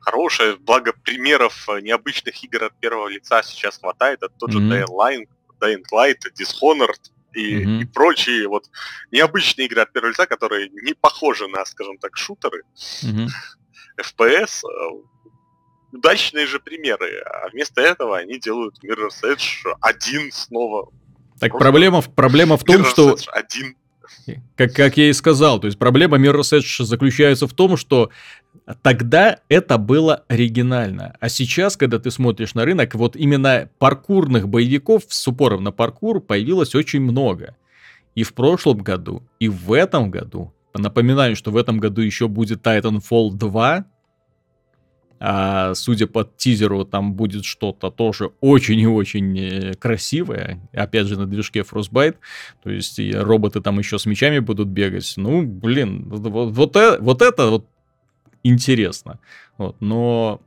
[0.00, 4.24] хорошее, благо примеров э, необычных игр от первого лица сейчас хватает.
[4.24, 4.70] Это тот mm-hmm.
[4.70, 5.28] же Dying Light,
[5.60, 7.82] Dying Light, Dishonored и, mm-hmm.
[7.82, 8.64] и прочие вот
[9.12, 12.64] необычные игры от первого лица, которые не похожи на, скажем так, шутеры.
[13.04, 13.28] Mm-hmm.
[14.00, 14.64] FPS,
[15.92, 20.90] удачные же примеры, а вместо этого они делают Mirror's Edge один снова.
[21.38, 23.10] Так проблема, проблема в том, Mirror's что...
[23.12, 23.76] Edge один.
[24.56, 28.10] Как, как я и сказал, то есть проблема Mirror's Edge заключается в том, что
[28.82, 31.16] тогда это было оригинально.
[31.20, 36.20] А сейчас, когда ты смотришь на рынок, вот именно паркурных боевиков с упором на паркур
[36.20, 37.56] появилось очень много.
[38.14, 40.52] И в прошлом году, и в этом году.
[40.74, 43.84] Напоминаю, что в этом году еще будет Titanfall 2,
[45.22, 50.58] а, судя по тизеру, там будет что-то тоже очень и очень э, красивое.
[50.72, 52.16] Опять же, на движке Frostbite.
[52.62, 55.12] То есть роботы там еще с мечами будут бегать.
[55.18, 57.66] Ну, блин, вот, вот, вот, э, это вот
[58.42, 59.18] интересно.
[59.58, 60.40] Вот, но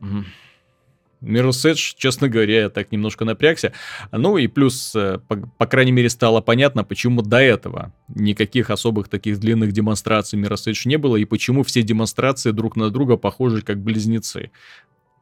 [1.23, 3.73] Mirror's Edge, честно говоря, я так немножко напрягся.
[4.11, 9.07] Ну и плюс, э, по, по крайней мере, стало понятно, почему до этого никаких особых
[9.07, 13.61] таких длинных демонстраций Mirror's Edge не было, и почему все демонстрации друг на друга похожи
[13.61, 14.51] как близнецы.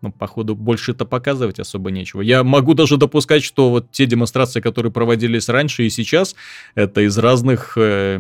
[0.02, 2.22] Ну, походу, больше это показывать особо нечего.
[2.22, 6.36] Я могу даже допускать, что вот те демонстрации, которые проводились раньше и сейчас,
[6.74, 8.18] это из разных э,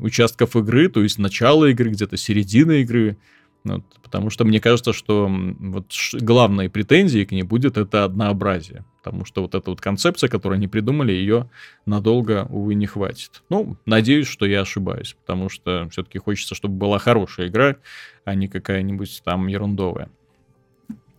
[0.00, 3.18] участков игры, то есть начало игры, где-то середина игры.
[3.64, 8.84] Вот, потому что мне кажется, что вот главной претензией к ней будет это однообразие.
[9.02, 11.48] Потому что вот эта вот концепция, которую они придумали, ее
[11.86, 13.42] надолго, увы, не хватит.
[13.48, 15.16] Ну, надеюсь, что я ошибаюсь.
[15.24, 17.76] Потому что все-таки хочется, чтобы была хорошая игра,
[18.24, 20.08] а не какая-нибудь там ерундовая.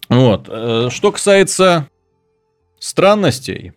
[0.09, 0.47] Вот.
[0.49, 1.89] Э, что касается
[2.79, 3.73] странностей,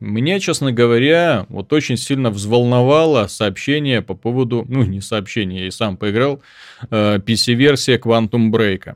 [0.00, 5.70] Меня, честно говоря, вот очень сильно взволновало сообщение по поводу, ну, не сообщение, я и
[5.70, 6.42] сам поиграл,
[6.90, 8.94] э, PC-версия Quantum Break.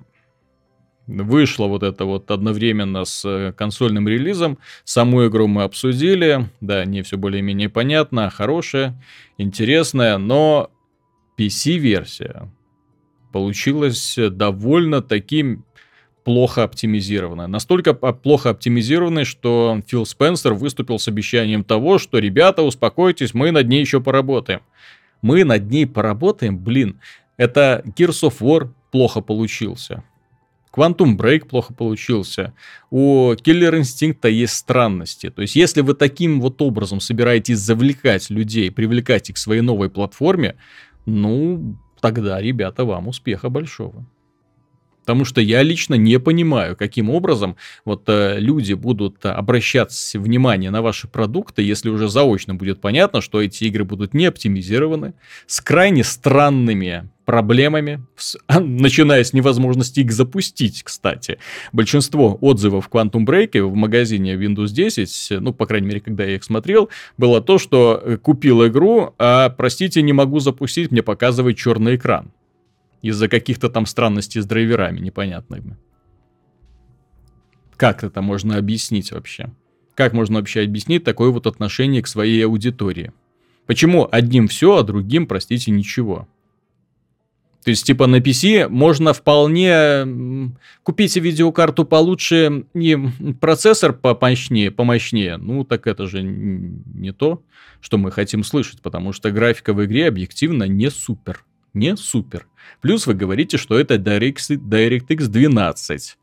[1.06, 4.56] Вышло вот это вот одновременно с э, консольным релизом.
[4.84, 6.48] Саму игру мы обсудили.
[6.62, 8.98] Да, не все более-менее понятно, хорошая,
[9.36, 10.70] интересная, но
[11.36, 12.50] PC-версия
[13.30, 15.66] получилась довольно таким
[16.24, 17.46] плохо оптимизированная.
[17.46, 23.68] Настолько плохо оптимизированная, что Фил Спенсер выступил с обещанием того, что, ребята, успокойтесь, мы над
[23.68, 24.60] ней еще поработаем.
[25.22, 26.58] Мы над ней поработаем?
[26.58, 27.00] Блин,
[27.36, 30.02] это Gears of War плохо получился.
[30.74, 32.52] Quantum Break плохо получился.
[32.90, 35.30] У Killer Instinct есть странности.
[35.30, 39.88] То есть, если вы таким вот образом собираетесь завлекать людей, привлекать их к своей новой
[39.88, 40.56] платформе,
[41.06, 44.04] ну, тогда, ребята, вам успеха большого.
[45.04, 50.80] Потому что я лично не понимаю, каким образом вот э, люди будут обращаться внимание на
[50.80, 55.12] ваши продукты, если уже заочно будет понятно, что эти игры будут не оптимизированы,
[55.46, 61.38] с крайне странными проблемами, с, начиная с невозможности их запустить, кстати.
[61.72, 66.44] Большинство отзывов Quantum Break в магазине Windows 10, ну, по крайней мере, когда я их
[66.44, 66.88] смотрел,
[67.18, 72.32] было то, что э, купил игру, а, простите, не могу запустить, мне показывает черный экран
[73.04, 75.76] из-за каких-то там странностей с драйверами непонятными.
[77.76, 79.52] Как это можно объяснить вообще?
[79.94, 83.12] Как можно вообще объяснить такое вот отношение к своей аудитории?
[83.66, 86.26] Почему одним все, а другим, простите, ничего?
[87.62, 92.98] То есть, типа, на PC можно вполне купить видеокарту получше и
[93.38, 95.36] процессор помощнее, помощнее.
[95.36, 97.42] Ну, так это же не то,
[97.80, 101.44] что мы хотим слышать, потому что графика в игре объективно не супер
[101.74, 102.46] не супер.
[102.80, 106.16] Плюс вы говорите, что это DirectX, DirectX 12.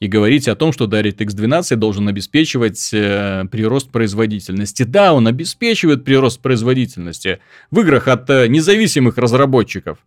[0.00, 4.82] И говорите о том, что DirectX 12 должен обеспечивать э, прирост производительности.
[4.82, 7.40] Да, он обеспечивает прирост производительности
[7.70, 9.98] в играх от э, независимых разработчиков.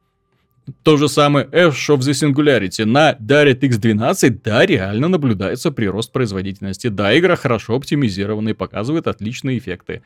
[0.81, 2.85] То же самое Ash of the Singularity.
[2.85, 6.87] На DirectX 12, да, реально наблюдается прирост производительности.
[6.87, 10.01] Да, игра хорошо оптимизирована и показывает отличные эффекты.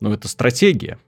[0.00, 0.98] Но это стратегия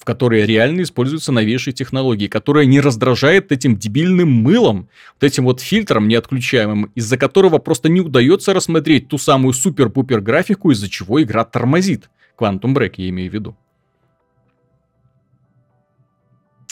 [0.00, 5.60] в которой реально используются новейшие технологии, которая не раздражает этим дебильным мылом, вот этим вот
[5.60, 11.44] фильтром неотключаемым, из-за которого просто не удается рассмотреть ту самую супер-пупер графику, из-за чего игра
[11.44, 12.08] тормозит.
[12.38, 13.56] Quantum Break я имею в виду.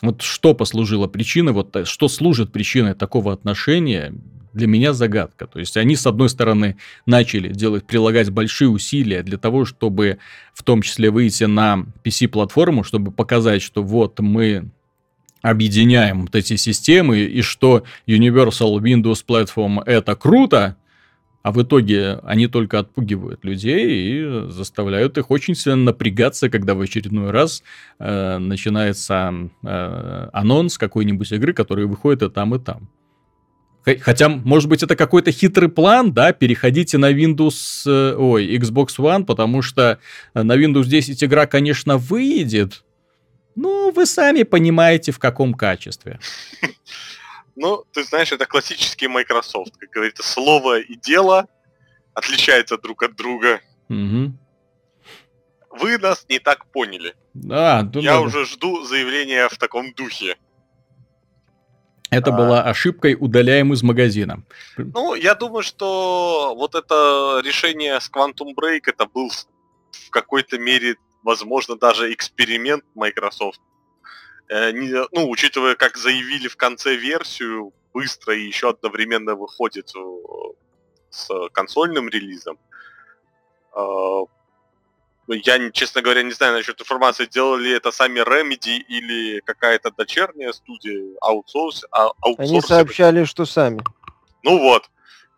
[0.01, 4.15] Вот что послужило причиной, вот э, что служит причиной такого отношения,
[4.59, 5.47] для меня загадка.
[5.47, 10.19] То есть они, с одной стороны, начали делать, прилагать большие усилия для того, чтобы
[10.53, 14.71] в том числе выйти на PC-платформу, чтобы показать, что вот мы
[15.41, 20.77] объединяем вот эти системы, и что Universal Windows Platform это круто,
[21.43, 26.81] а в итоге они только отпугивают людей и заставляют их очень сильно напрягаться, когда в
[26.81, 27.63] очередной раз
[27.99, 29.33] э, начинается
[29.63, 32.91] э, анонс какой-нибудь игры, которая выходит и там, и там.
[34.01, 39.25] Хотя, может быть, это какой-то хитрый план, да, переходите на Windows, э, ой, Xbox One,
[39.25, 39.99] потому что
[40.35, 42.85] на Windows 10 игра, конечно, выйдет,
[43.55, 46.21] ну, вы сами понимаете, в каком качестве.
[47.61, 49.77] Ну, ты знаешь, это классический Microsoft.
[49.79, 51.49] Как говорится, слово и дело
[52.15, 53.61] отличаются друг от друга.
[53.89, 54.33] Угу.
[55.71, 57.17] Вы нас не так поняли.
[57.35, 60.37] Да, Я уже жду заявления в таком духе.
[62.11, 62.37] Это а...
[62.37, 64.43] была ошибкой, удаляем из магазина.
[64.77, 69.31] Ну, я думаю, что вот это решение с Quantum Break, это был
[69.91, 73.61] в какой-то мере, возможно, даже эксперимент Microsoft.
[74.49, 80.01] Э, не, ну, учитывая, как заявили в конце версию, быстро и еще одновременно выходит э,
[81.11, 82.59] с консольным релизом,
[83.75, 84.25] э,
[85.35, 91.03] я, честно говоря, не знаю насчет информации, делали это сами Remedy или какая-то дочерняя студия,
[91.21, 92.09] аутсорс, а,
[92.39, 93.81] Они сообщали, что сами.
[94.43, 94.89] Ну вот.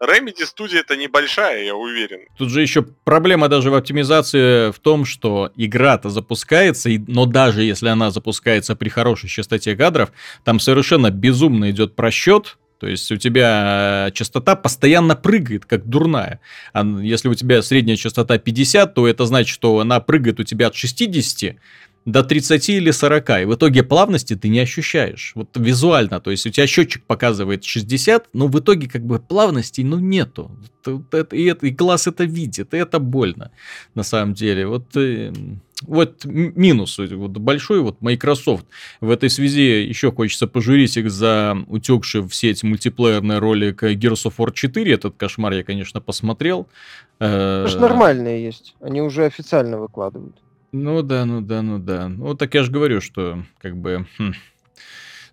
[0.02, 2.20] Remedy студия это небольшая, я уверен.
[2.38, 7.88] Тут же еще проблема даже в оптимизации в том, что игра-то запускается, но даже если
[7.88, 10.10] она запускается при хорошей частоте кадров,
[10.42, 16.40] там совершенно безумно идет просчет, то есть у тебя э, частота постоянно прыгает, как дурная.
[16.72, 20.68] А если у тебя средняя частота 50, то это значит, что она прыгает у тебя
[20.68, 21.56] от 60
[22.06, 25.32] до 30 или 40, и в итоге плавности ты не ощущаешь.
[25.34, 29.82] Вот визуально, то есть у тебя счетчик показывает 60, но в итоге как бы плавности
[29.82, 30.50] ну нету.
[30.86, 33.50] И, это, и глаз это видит, и это больно
[33.94, 34.66] на самом деле.
[34.66, 35.32] Вот э,
[35.82, 38.66] вот минус вот большой вот Microsoft.
[39.00, 44.34] В этой связи еще хочется пожурить их за утекший в сеть мультиплеерный ролик Gears of
[44.38, 44.92] War 4.
[44.92, 46.68] Этот кошмар я, конечно, посмотрел.
[47.18, 48.74] Это нормальные есть.
[48.80, 50.36] Они уже официально выкладывают.
[50.72, 52.08] Ну да, ну да, ну да.
[52.08, 54.06] Ну так я же говорю, что как бы...
[54.18, 54.32] Хм.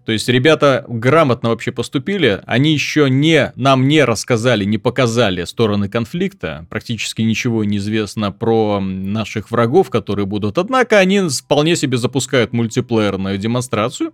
[0.08, 5.90] То есть ребята грамотно вообще поступили, они еще не, нам не рассказали, не показали стороны
[5.90, 12.54] конфликта, практически ничего не известно про наших врагов, которые будут, однако они вполне себе запускают
[12.54, 14.14] мультиплеерную демонстрацию,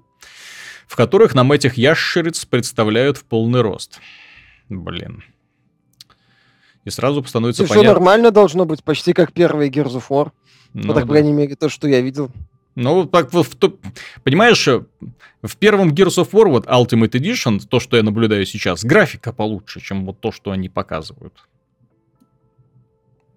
[0.88, 4.00] в которых нам этих ящериц представляют в полный рост.
[4.70, 5.24] Блин.
[6.86, 7.84] И сразу становится понятно...
[7.84, 10.32] Все нормально должно быть, почти как первый Gears of War.
[10.74, 11.02] Ну, ну так, да.
[11.02, 12.32] по крайней мере, то, что я видел.
[12.76, 13.56] Ну, так, в, в,
[14.24, 19.32] понимаешь, в первом Gears of War, вот Ultimate Edition, то, что я наблюдаю сейчас, графика
[19.32, 21.34] получше, чем вот то, что они показывают.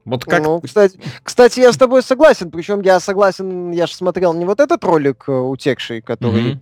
[0.07, 0.43] Вот как...
[0.43, 4.61] Ну, кстати, кстати, я с тобой согласен, причем я согласен, я же смотрел не вот
[4.61, 6.61] этот ролик э, утекший, который mm-hmm.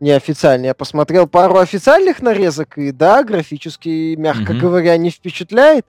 [0.00, 4.58] неофициальный, я посмотрел пару официальных нарезок, и да, графически, мягко mm-hmm.
[4.58, 5.84] говоря, не впечатляет.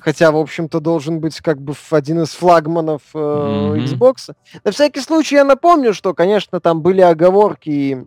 [0.00, 3.84] Хотя, в общем-то, должен быть как бы один из флагманов э, mm-hmm.
[3.84, 4.34] Xbox.
[4.64, 7.98] На всякий случай я напомню, что, конечно, там были оговорки и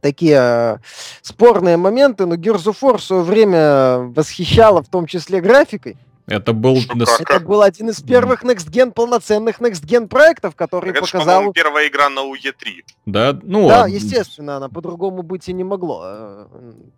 [0.00, 0.76] такие э,
[1.22, 5.96] спорные моменты, но Gears of War в свое время восхищала в том числе графикой.
[6.26, 6.78] Это был...
[6.78, 11.44] Это был один из первых Next Gen, полноценных Next Gen проектов, который так показал...
[11.44, 12.82] Это, первая игра на UE3.
[13.06, 13.68] Да, ну...
[13.68, 16.02] Да, естественно, она по-другому быть и не могло.
[16.04, 16.46] Э,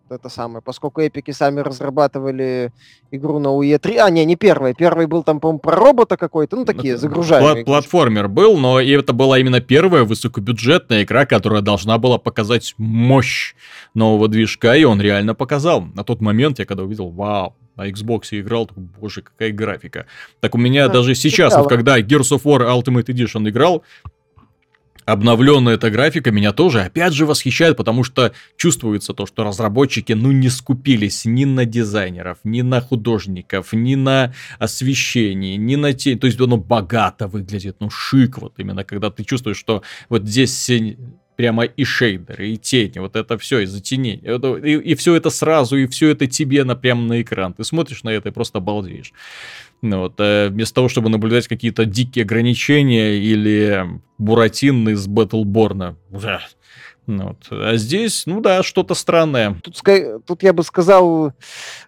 [0.08, 2.72] это самое, поскольку эпики сами разрабатывали
[3.10, 3.98] игру на UE3.
[3.98, 4.72] А, не, не первая.
[4.72, 7.02] Первый был там, по-моему, про робота какой-то, ну, такие это...
[7.02, 7.66] загружаемые.
[7.66, 13.54] Платформер был, но это была именно первая высокобюджетная игра, которая должна была показать мощь
[13.92, 15.82] нового движка, и он реально показал.
[15.82, 20.06] На тот момент я когда увидел, вау, на Xbox играл, так, боже, какая графика.
[20.40, 23.84] Так у меня а, даже сейчас, вот когда Gears of War Ultimate Edition играл,
[25.04, 30.32] обновленная эта графика меня тоже опять же восхищает, потому что чувствуется то, что разработчики ну
[30.32, 36.18] не скупились ни на дизайнеров, ни на художников, ни на освещение, ни на тень.
[36.18, 40.70] То есть оно богато выглядит, ну шик вот именно, когда ты чувствуешь, что вот здесь
[41.38, 44.18] прямо и шейдеры, и тени, вот это все, и затенение.
[44.18, 47.54] И, и все это сразу, и все это тебе на, прямо на экран.
[47.54, 49.12] Ты смотришь на это и просто балдеешь.
[49.80, 53.86] Ну, вот, э, вместо того, чтобы наблюдать какие-то дикие ограничения или
[54.18, 55.96] Буратин из Батлборна.
[56.10, 56.18] Ну
[57.08, 57.46] вот.
[57.50, 59.56] А здесь, ну да, что-то странное.
[59.62, 59.80] Тут,
[60.26, 61.32] тут я бы сказал,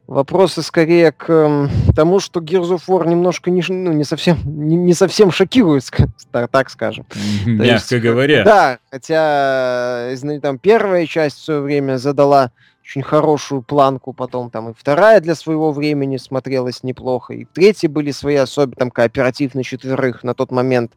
[0.06, 4.94] вопросы скорее к тому, что Gears of War немножко не, ну, не, совсем, не, не
[4.94, 5.84] совсем шокирует,
[6.30, 7.06] так скажем.
[7.44, 8.44] Мягко есть, говоря.
[8.44, 10.08] Да, хотя
[10.42, 12.50] там, первая часть в свое время задала
[12.90, 18.10] очень хорошую планку, потом там и вторая для своего времени смотрелась неплохо, и третьи были
[18.10, 20.94] свои особенно, там кооператив на четверых на тот момент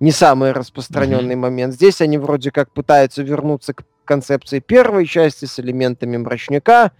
[0.00, 1.38] не самый распространенный mm-hmm.
[1.38, 1.74] момент.
[1.74, 6.90] Здесь они вроде как пытаются вернуться к концепции первой части с элементами мрачника,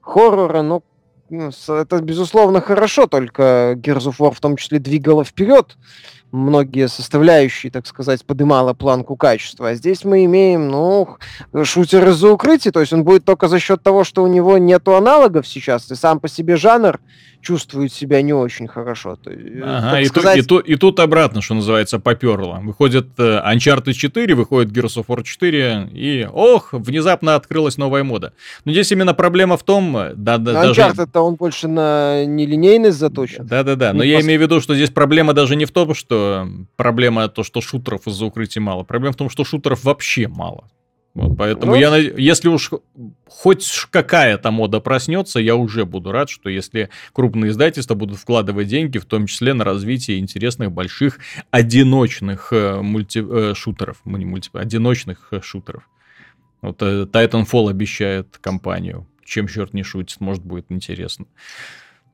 [0.00, 0.84] хоррора, но
[1.28, 5.76] ну, это, безусловно, хорошо, только Gears of War в том числе двигала вперед
[6.32, 9.70] многие составляющие, так сказать, подымала планку качества.
[9.70, 11.16] А здесь мы имеем, ну,
[11.64, 14.94] шутер из-за укрытия, то есть он будет только за счет того, что у него нету
[14.94, 17.00] аналогов сейчас, и сам по себе жанр
[17.40, 19.16] чувствует себя не очень хорошо.
[19.16, 20.36] То, ага, и, сказать...
[20.38, 22.60] тут, и, тут, и тут обратно, что называется, поперло.
[22.62, 28.32] Выходит uh, Uncharted 4, выходит Gears of War 4, и ох, внезапно открылась новая мода.
[28.64, 29.92] Но здесь именно проблема в том...
[30.16, 30.80] Да, да, даже...
[30.80, 33.46] Uncharted-то он больше на нелинейность заточен.
[33.46, 36.17] Да-да-да, но я имею в виду, что здесь проблема даже не в том, что
[36.76, 38.84] проблема то, что шутеров из-за укрытия мало.
[38.84, 40.68] Проблема в том, что шутеров вообще мало.
[41.14, 42.70] Вот, поэтому ну, я, если уж
[43.26, 48.98] хоть какая-то мода проснется, я уже буду рад, что если крупные издательства будут вкладывать деньги,
[48.98, 51.18] в том числе на развитие интересных больших
[51.50, 55.88] одиночных э, мульти, э, шутеров, не мульти, одиночных э, шутеров.
[56.62, 59.06] Вот э, Titanfall обещает компанию.
[59.24, 61.26] Чем черт не шутит, может будет интересно.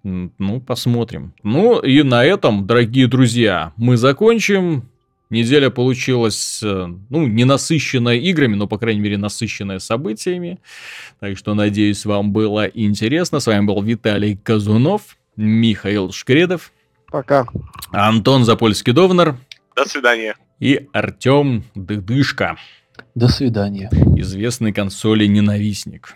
[0.04, 1.32] Ну, посмотрим.
[1.42, 4.88] Ну и на этом, дорогие друзья, мы закончим.
[5.30, 10.60] Неделя получилась, э, ну, не насыщенная играми, но, по крайней мере, насыщенная событиями.
[11.18, 13.40] Так что, надеюсь, вам было интересно.
[13.40, 16.70] С вами был Виталий Казунов, Михаил Шкредов.
[17.10, 17.46] Пока.
[17.90, 19.36] Антон Запольский-Довнер.
[19.74, 20.36] До свидания.
[20.60, 22.56] И Артем Дыдышко.
[23.14, 23.88] До свидания.
[24.16, 26.14] Известный консоли ненавистник.